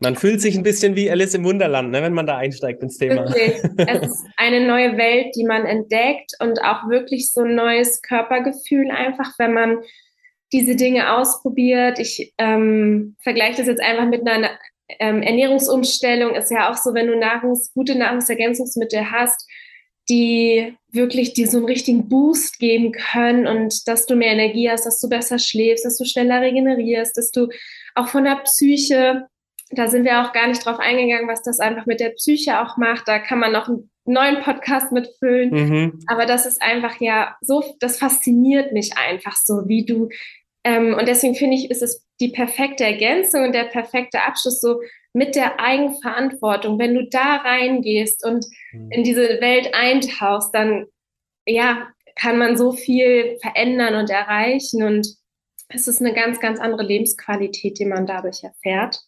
Man 0.00 0.14
fühlt 0.14 0.40
sich 0.40 0.56
ein 0.56 0.62
bisschen 0.62 0.94
wie 0.94 1.10
Alice 1.10 1.34
im 1.34 1.44
Wunderland, 1.44 1.90
ne, 1.90 2.02
wenn 2.02 2.12
man 2.12 2.26
da 2.26 2.36
einsteigt 2.36 2.82
ins 2.82 2.98
Thema. 2.98 3.26
Wirklich. 3.26 3.60
Es 3.76 4.06
ist 4.08 4.26
eine 4.36 4.66
neue 4.66 4.96
Welt, 4.96 5.34
die 5.34 5.44
man 5.44 5.66
entdeckt 5.66 6.32
und 6.40 6.62
auch 6.62 6.88
wirklich 6.88 7.32
so 7.32 7.42
ein 7.42 7.56
neues 7.56 8.00
Körpergefühl 8.02 8.90
einfach, 8.90 9.32
wenn 9.38 9.52
man 9.52 9.78
diese 10.52 10.76
Dinge 10.76 11.16
ausprobiert. 11.16 11.98
Ich 11.98 12.32
ähm, 12.38 13.16
vergleiche 13.22 13.58
das 13.58 13.66
jetzt 13.66 13.82
einfach 13.82 14.06
mit 14.06 14.26
einer 14.26 14.50
ähm, 15.00 15.22
Ernährungsumstellung. 15.22 16.34
Ist 16.34 16.50
ja 16.50 16.70
auch 16.70 16.76
so, 16.76 16.94
wenn 16.94 17.08
du 17.08 17.18
Nahrungs 17.18 17.72
gute 17.74 17.96
Nahrungsergänzungsmittel 17.96 19.10
hast, 19.10 19.48
die 20.08 20.74
wirklich 20.90 21.34
dir 21.34 21.48
so 21.48 21.58
einen 21.58 21.66
richtigen 21.66 22.08
Boost 22.08 22.58
geben 22.58 22.92
können 22.92 23.46
und 23.46 23.86
dass 23.88 24.06
du 24.06 24.16
mehr 24.16 24.32
Energie 24.32 24.70
hast, 24.70 24.86
dass 24.86 25.00
du 25.00 25.08
besser 25.08 25.38
schläfst, 25.38 25.84
dass 25.84 25.98
du 25.98 26.04
schneller 26.04 26.40
regenerierst, 26.40 27.16
dass 27.16 27.30
du 27.30 27.48
auch 27.94 28.08
von 28.08 28.24
der 28.24 28.36
Psyche 28.36 29.26
da 29.70 29.88
sind 29.88 30.04
wir 30.04 30.22
auch 30.22 30.32
gar 30.32 30.46
nicht 30.46 30.64
drauf 30.64 30.78
eingegangen, 30.78 31.28
was 31.28 31.42
das 31.42 31.60
einfach 31.60 31.86
mit 31.86 32.00
der 32.00 32.10
Psyche 32.10 32.60
auch 32.60 32.76
macht. 32.76 33.06
Da 33.06 33.18
kann 33.18 33.38
man 33.38 33.52
noch 33.52 33.68
einen 33.68 33.90
neuen 34.04 34.42
Podcast 34.42 34.92
mitfüllen. 34.92 35.50
Mhm. 35.50 36.00
Aber 36.06 36.26
das 36.26 36.46
ist 36.46 36.62
einfach 36.62 37.00
ja 37.00 37.36
so, 37.40 37.62
das 37.80 37.98
fasziniert 37.98 38.72
mich 38.72 38.96
einfach 38.96 39.36
so, 39.36 39.68
wie 39.68 39.84
du. 39.84 40.08
Ähm, 40.64 40.94
und 40.94 41.06
deswegen 41.06 41.34
finde 41.34 41.56
ich, 41.56 41.70
ist 41.70 41.82
es 41.82 42.06
die 42.20 42.30
perfekte 42.30 42.84
Ergänzung 42.84 43.44
und 43.44 43.54
der 43.54 43.64
perfekte 43.64 44.22
Abschluss 44.22 44.60
so 44.60 44.80
mit 45.12 45.34
der 45.34 45.60
Eigenverantwortung. 45.60 46.78
Wenn 46.78 46.94
du 46.94 47.06
da 47.08 47.36
reingehst 47.36 48.24
und 48.24 48.46
mhm. 48.72 48.90
in 48.90 49.04
diese 49.04 49.40
Welt 49.40 49.74
eintauchst, 49.74 50.54
dann 50.54 50.86
ja, 51.46 51.88
kann 52.14 52.38
man 52.38 52.56
so 52.56 52.72
viel 52.72 53.38
verändern 53.40 53.94
und 53.94 54.10
erreichen 54.10 54.82
und 54.82 55.06
es 55.68 55.86
ist 55.86 56.00
eine 56.00 56.14
ganz, 56.14 56.40
ganz 56.40 56.58
andere 56.58 56.82
Lebensqualität, 56.82 57.78
die 57.78 57.84
man 57.84 58.06
dadurch 58.06 58.42
erfährt. 58.42 59.00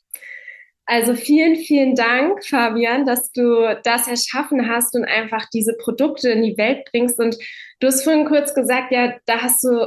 Also 0.90 1.14
vielen, 1.14 1.55
vielen 1.55 1.94
Dank, 1.94 2.44
Fabian, 2.44 3.07
dass 3.07 3.31
du 3.31 3.79
das 3.85 4.09
erschaffen 4.09 4.68
hast 4.68 4.96
und 4.96 5.05
einfach 5.05 5.48
diese 5.55 5.76
Produkte 5.76 6.31
in 6.31 6.42
die 6.42 6.59
Welt 6.59 6.88
bringst. 6.90 7.20
Und 7.20 7.37
du 7.79 7.87
hast 7.87 8.03
vorhin 8.03 8.26
kurz 8.26 8.55
gesagt, 8.55 8.90
ja, 8.90 9.16
da 9.24 9.40
hast 9.40 9.62
du 9.62 9.87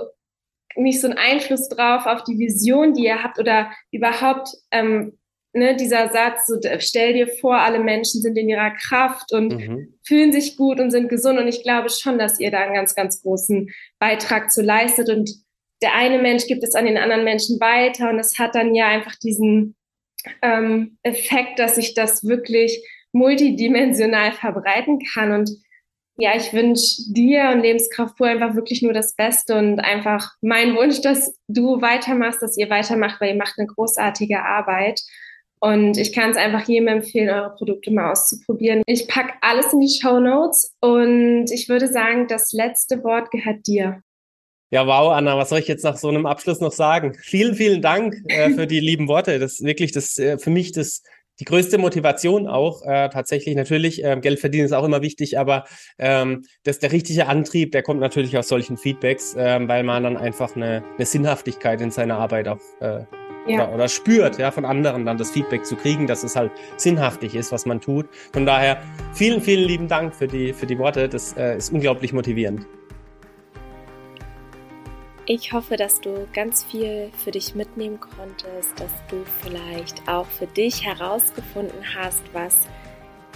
nicht 0.78 1.02
so 1.02 1.10
einen 1.10 1.18
Einfluss 1.18 1.68
drauf 1.68 2.06
auf 2.06 2.24
die 2.24 2.39
Vision, 2.39 2.94
die 2.94 3.04
ihr 3.04 3.22
habt 3.22 3.38
oder 3.38 3.70
überhaupt, 3.92 4.48
ähm, 4.72 5.20
ne, 5.52 5.76
dieser 5.76 6.08
Satz, 6.08 6.48
so, 6.48 6.58
stell 6.80 7.12
dir 7.12 7.28
vor, 7.28 7.58
alle 7.58 7.80
Menschen 7.80 8.22
sind 8.22 8.38
in 8.38 8.48
ihrer 8.48 8.72
Kraft 8.72 9.34
und 9.34 9.58
mhm. 9.58 9.94
fühlen 10.06 10.32
sich 10.32 10.56
gut 10.56 10.80
und 10.80 10.92
sind 10.92 11.10
gesund. 11.10 11.38
Und 11.38 11.50
ich 11.50 11.63
glaube 11.63 11.89
schon, 11.89 12.18
dass 12.18 12.39
ihr 12.39 12.50
da 12.50 12.60
einen 12.60 12.76
ganz, 12.76 12.96
ganz 12.96 13.22
großen 13.22 13.70
Beitrag 14.00 14.52
zu 14.52 14.62
leistet. 14.62 15.10
Und 15.10 15.30
der 15.82 15.96
eine 15.96 16.20
Mensch 16.20 16.48
gibt 16.48 16.63
es 16.63 16.76
an 16.76 16.86
den 16.86 16.98
anderen 16.98 17.26
Menschen 17.26 17.60
weiter. 17.60 18.10
Und 18.10 18.20
es 18.20 18.39
hat 18.39 18.56
dann 18.56 18.74
ja 18.74 18.88
einfach 18.88 19.18
diesen 19.18 19.76
ähm, 20.42 20.98
Effekt, 21.04 21.60
dass 21.60 21.76
sich 21.76 21.94
das 21.94 22.24
wirklich 22.28 22.84
multidimensional 23.12 24.32
verbreiten 24.32 25.00
kann. 25.14 25.32
Und 25.32 25.50
ja, 26.18 26.36
ich 26.36 26.54
wünsche 26.54 27.02
dir 27.08 27.52
und 27.54 27.62
Lebenskraft 27.62 28.16
pur 28.18 28.28
einfach 28.28 28.56
wirklich 28.56 28.82
nur 28.82 28.94
das 28.94 29.16
Beste 29.16 29.58
und 29.58 29.80
einfach 29.80 30.32
mein 30.42 30.76
Wunsch, 30.76 31.02
dass 31.02 31.40
du 31.48 31.82
weitermachst, 31.82 32.42
dass 32.42 32.58
ihr 32.58 32.70
weitermacht, 32.70 33.20
weil 33.20 33.30
ihr 33.30 33.38
macht 33.38 33.56
eine 33.58 33.68
großartige 33.68 34.44
Arbeit. 34.44 35.02
Und 35.60 35.98
ich 35.98 36.12
kann 36.12 36.32
es 36.32 36.38
einfach 36.38 36.68
jedem 36.68 36.90
empfehlen, 36.90 37.30
eure 37.30 37.56
Produkte 37.56 37.90
mal 37.90 38.12
auszuprobieren. 38.12 38.84
Ich 38.86 39.08
packe 39.08 39.34
alles 39.40 39.72
in 39.72 39.80
die 39.80 39.98
Show 39.98 40.20
Notes 40.20 40.76
und 40.82 41.50
ich 41.52 41.70
würde 41.70 41.88
sagen, 41.88 42.28
das 42.28 42.52
letzte 42.52 43.02
Wort 43.04 43.32
gehört 43.32 43.66
dir. 43.66 44.04
Ja, 44.74 44.88
wow, 44.88 45.12
Anna, 45.12 45.38
was 45.38 45.50
soll 45.50 45.60
ich 45.60 45.68
jetzt 45.68 45.84
nach 45.84 45.98
so 45.98 46.10
einem 46.10 46.26
Abschluss 46.26 46.60
noch 46.60 46.72
sagen? 46.72 47.14
Vielen, 47.22 47.54
vielen 47.54 47.84
Dank 47.84 48.16
äh, 48.28 48.50
für 48.56 48.66
die 48.66 48.80
lieben 48.80 49.08
Worte. 49.08 49.38
Das 49.38 49.60
ist 49.60 49.64
wirklich 49.64 49.92
das 49.92 50.18
äh, 50.18 50.40
für 50.40 50.50
mich 50.50 50.72
das 50.72 51.04
die 51.40 51.46
größte 51.46 51.78
Motivation 51.78 52.48
auch 52.48 52.82
äh, 52.82 53.08
tatsächlich 53.10 53.56
natürlich 53.56 54.04
äh, 54.04 54.18
Geld 54.20 54.40
verdienen 54.40 54.66
ist 54.66 54.72
auch 54.72 54.84
immer 54.84 55.04
wichtig, 55.04 55.38
aber 55.38 55.66
ähm, 56.00 56.46
das 56.64 56.80
der 56.80 56.92
richtige 56.92 57.28
Antrieb, 57.28 57.72
der 57.72 57.84
kommt 57.84 58.00
natürlich 58.00 58.36
aus 58.36 58.48
solchen 58.48 58.78
Feedbacks, 58.78 59.36
äh, 59.36 59.60
weil 59.68 59.84
man 59.84 60.02
dann 60.02 60.18
einfach 60.18 60.56
eine, 60.56 60.84
eine 60.98 61.06
Sinnhaftigkeit 61.06 61.80
in 61.80 61.92
seiner 61.92 62.18
Arbeit 62.18 62.48
auch 62.48 62.60
äh, 62.82 63.02
ja. 63.46 63.66
oder, 63.66 63.76
oder 63.76 63.88
spürt, 63.88 64.40
ja, 64.40 64.50
von 64.50 64.66
anderen 64.66 65.06
dann 65.06 65.20
das 65.20 65.30
Feedback 65.30 65.68
zu 65.68 65.76
kriegen, 65.76 66.08
dass 66.08 66.24
es 66.24 66.36
halt 66.36 66.52
sinnhaftig 66.78 67.36
ist, 67.36 67.52
was 67.52 67.68
man 67.68 67.80
tut. 67.80 68.08
Von 68.32 68.48
daher 68.48 68.82
vielen, 69.14 69.40
vielen 69.40 69.68
lieben 69.68 69.88
Dank 69.88 70.16
für 70.16 70.28
die, 70.28 70.52
für 70.52 70.66
die 70.66 70.80
Worte. 70.80 71.10
Das 71.10 71.38
äh, 71.38 71.58
ist 71.58 71.72
unglaublich 71.72 72.12
motivierend. 72.12 72.66
Ich 75.26 75.54
hoffe, 75.54 75.78
dass 75.78 76.02
du 76.02 76.28
ganz 76.34 76.66
viel 76.66 77.10
für 77.24 77.32
dich 77.32 77.56
mitnehmen 77.56 77.98
konntest, 77.98 78.78
dass 78.78 78.92
du 79.08 79.24
vielleicht 79.42 80.06
auch 80.06 80.26
für 80.26 80.48
dich 80.48 80.84
herausgefunden 80.84 81.82
hast, 81.96 82.22
was 82.34 82.58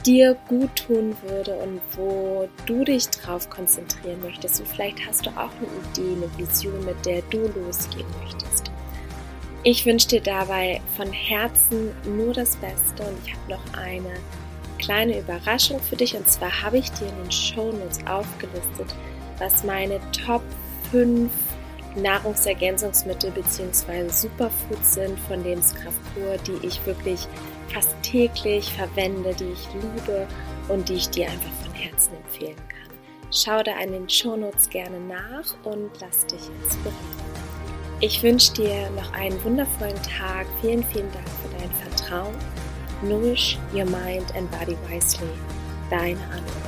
dir 0.06 0.36
gut 0.50 0.76
tun 0.76 1.16
würde 1.26 1.56
und 1.56 1.80
wo 1.96 2.50
du 2.66 2.84
dich 2.84 3.08
drauf 3.08 3.50
konzentrieren 3.50 4.20
möchtest. 4.22 4.60
Und 4.60 4.68
vielleicht 4.68 5.06
hast 5.08 5.26
du 5.26 5.30
auch 5.30 5.50
eine 5.60 6.12
Idee, 6.12 6.26
eine 6.26 6.38
Vision, 6.38 6.84
mit 6.84 7.06
der 7.06 7.22
du 7.30 7.48
losgehen 7.58 8.08
möchtest. 8.22 8.70
Ich 9.64 9.86
wünsche 9.86 10.10
dir 10.10 10.22
dabei 10.22 10.82
von 10.98 11.14
Herzen 11.14 11.92
nur 12.18 12.34
das 12.34 12.58
Beste 12.58 13.04
und 13.04 13.18
ich 13.26 13.34
habe 13.34 13.52
noch 13.52 13.82
eine 13.82 14.14
kleine 14.78 15.20
Überraschung 15.20 15.80
für 15.80 15.96
dich. 15.96 16.18
Und 16.18 16.30
zwar 16.30 16.64
habe 16.64 16.80
ich 16.80 16.92
dir 16.92 17.08
in 17.08 17.16
den 17.24 17.32
Show 17.32 17.72
Notes 17.72 18.06
aufgelistet, 18.06 18.94
was 19.40 19.64
meine 19.64 20.02
Top 20.12 20.44
5 20.92 21.32
Nahrungsergänzungsmittel 22.02 23.32
bzw. 23.32 24.10
Superfoods 24.10 24.94
sind 24.94 25.20
von 25.22 25.44
Lebenskraft 25.44 26.00
pur, 26.14 26.38
die 26.46 26.66
ich 26.66 26.86
wirklich 26.86 27.28
fast 27.74 27.96
täglich 28.02 28.72
verwende, 28.74 29.34
die 29.34 29.52
ich 29.52 29.68
liebe 29.74 30.28
und 30.70 30.90
die 30.90 30.96
ich 30.96 31.10
dir 31.10 31.26
einfach 31.26 31.52
von 31.64 31.74
Herzen 31.74 32.16
empfehlen 32.16 32.56
kann. 32.56 32.78
Schau 33.32 33.62
da 33.62 33.78
in 33.80 33.92
den 33.92 34.10
Show 34.10 34.36
Notes 34.36 34.70
gerne 34.70 35.00
nach 35.00 35.56
und 35.64 35.92
lass 36.00 36.26
dich 36.28 36.50
inspirieren. 36.64 37.38
Ich 38.00 38.22
wünsche 38.22 38.54
dir 38.54 38.90
noch 38.92 39.12
einen 39.14 39.44
wundervollen 39.44 40.02
Tag. 40.04 40.46
Vielen, 40.62 40.84
vielen 40.86 41.12
Dank 41.12 41.28
für 41.28 41.58
dein 41.58 41.72
Vertrauen. 41.72 42.36
Nourish 43.02 43.58
your 43.74 43.86
mind 43.86 44.34
and 44.36 44.50
body 44.52 44.78
wisely. 44.88 45.30
Deine 45.90 46.20
Anna. 46.32 46.67